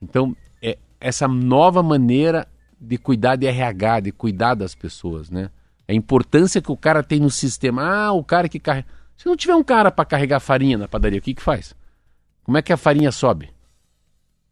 [0.00, 2.46] Então, é essa nova maneira
[2.78, 5.50] de cuidar de RH, de cuidar das pessoas, né?
[5.88, 7.82] A importância que o cara tem no sistema.
[7.82, 8.86] Ah, o cara que carrega.
[9.20, 11.74] Se não tiver um cara para carregar farinha na padaria, o que que faz?
[12.42, 13.50] Como é que a farinha sobe?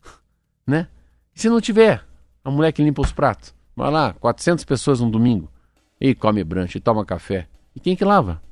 [0.67, 0.89] né?
[1.35, 2.05] E se não tiver
[2.45, 3.55] a mulher que limpa os pratos?
[3.75, 5.51] Vai lá, 400 pessoas num domingo.
[5.99, 7.49] E come brunch, e toma café.
[7.75, 8.43] E quem que lava?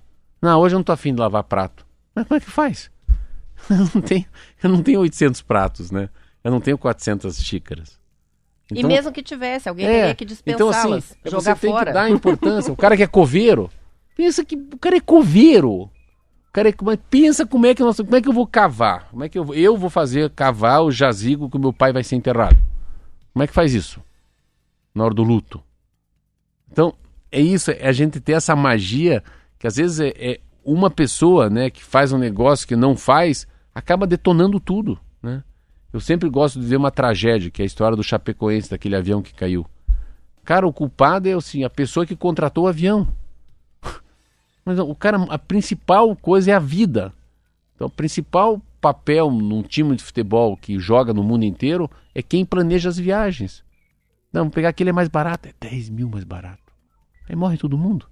[0.40, 1.86] Não, hoje eu não tô afim de lavar prato.
[2.14, 2.90] Mas como é que faz?
[3.68, 4.24] Eu não tenho,
[4.62, 6.08] eu não tenho 800 pratos, né?
[6.44, 7.98] Eu não tenho 400 xícaras.
[8.70, 11.70] E Então- mesmo que tivesse, alguém É, teria que então assim, dispensá-las, você jogar tem
[11.70, 11.86] fora.
[11.86, 12.72] que dar importância.
[12.72, 13.70] O cara que é coveiro,
[14.16, 15.90] pensa que o cara é coveiro.
[16.56, 19.10] Cara é, mas pensa como é que nós, como é que eu vou cavar?
[19.10, 21.92] Como é que eu, vou- eu vou fazer cavar o jazigo que o meu pai
[21.92, 22.56] vai ser enterrado?
[23.34, 24.00] Como é que faz isso?
[24.94, 25.62] Na hora do luto.
[26.72, 26.94] Então,
[27.30, 29.22] é isso, é a gente ter essa magia
[29.58, 33.46] que às vezes é, é uma pessoa, né, que faz um negócio que não faz,
[33.74, 35.44] acaba detonando tudo, né?
[35.92, 39.20] Eu sempre gosto de ver uma tragédia, que é a história do Chapecoense, daquele avião
[39.20, 39.66] que caiu.
[40.42, 43.06] Cara, o culpado é assim, a pessoa que contratou o avião.
[44.66, 47.12] Mas o cara, a principal coisa é a vida.
[47.76, 52.44] Então, o principal papel num time de futebol que joga no mundo inteiro é quem
[52.44, 53.64] planeja as viagens.
[54.32, 56.72] Não, vamos pegar aquele é mais barato, é 10 mil mais barato.
[57.28, 58.08] Aí morre todo mundo.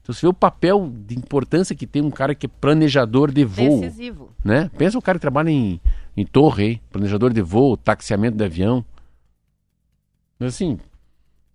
[0.00, 3.44] Então, você vê o papel de importância que tem um cara que é planejador de
[3.44, 4.32] voo Decisivo.
[4.44, 4.70] né?
[4.78, 5.80] Pensa o cara que trabalha em,
[6.16, 8.84] em torre, planejador de voo, taxiamento de avião.
[10.38, 10.78] Mas assim,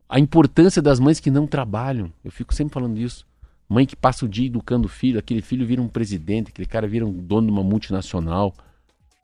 [0.09, 2.11] a importância das mães que não trabalham.
[2.22, 3.29] Eu fico sempre falando disso.
[3.70, 6.88] Mãe que passa o dia educando o filho, aquele filho vira um presidente, aquele cara
[6.88, 8.51] vira um dono de uma multinacional,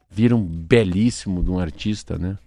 [0.09, 2.37] vira um belíssimo de um artista, né?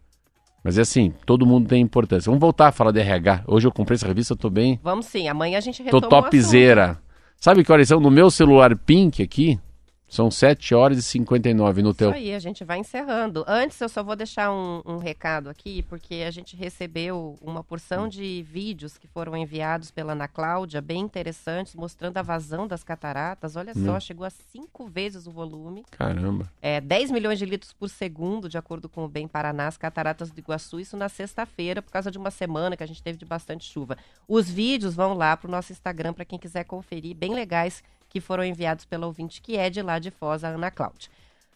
[0.62, 2.30] Mas é assim, todo mundo tem importância.
[2.30, 3.44] Vamos voltar a falar de RH.
[3.46, 4.78] Hoje eu comprei essa revista, tô bem.
[4.82, 6.30] Vamos sim, amanhã a gente Tô retoma assunto.
[6.30, 6.99] topzera.
[7.40, 8.01] Sabe que horas são?
[8.01, 9.59] No meu celular Pink aqui,
[10.09, 12.09] são 7 horas e 59 no teu.
[12.11, 13.45] Isso aí, a gente vai encerrando.
[13.47, 18.09] Antes, eu só vou deixar um, um recado aqui, porque a gente recebeu uma porção
[18.09, 23.55] de vídeos que foram enviados pela Ana Cláudia, bem interessantes, mostrando a vazão das cataratas.
[23.57, 24.01] Olha só, Hum.
[24.01, 25.85] chegou a cinco vezes o volume.
[25.91, 26.51] Caramba.
[26.63, 30.31] É, 10 milhões de litros por segundo, de acordo com o Bem Paraná, as cataratas
[30.31, 33.25] do Iguaçu, isso na sexta-feira, por causa de uma semana que a gente teve de
[33.27, 33.97] bastante chuva.
[34.27, 38.21] Os vídeos vão lá para o nosso Instagram para quem quiser conferir, bem legais, que
[38.21, 41.11] foram enviados pela ouvinte que é de lá de Foz, a Ana Cláudia.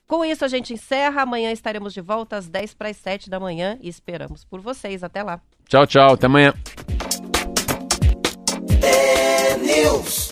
[0.07, 1.23] Com isso, a gente encerra.
[1.23, 5.03] Amanhã estaremos de volta às 10 para as 7 da manhã e esperamos por vocês.
[5.03, 5.41] Até lá.
[5.67, 6.13] Tchau, tchau.
[6.13, 6.53] Até amanhã.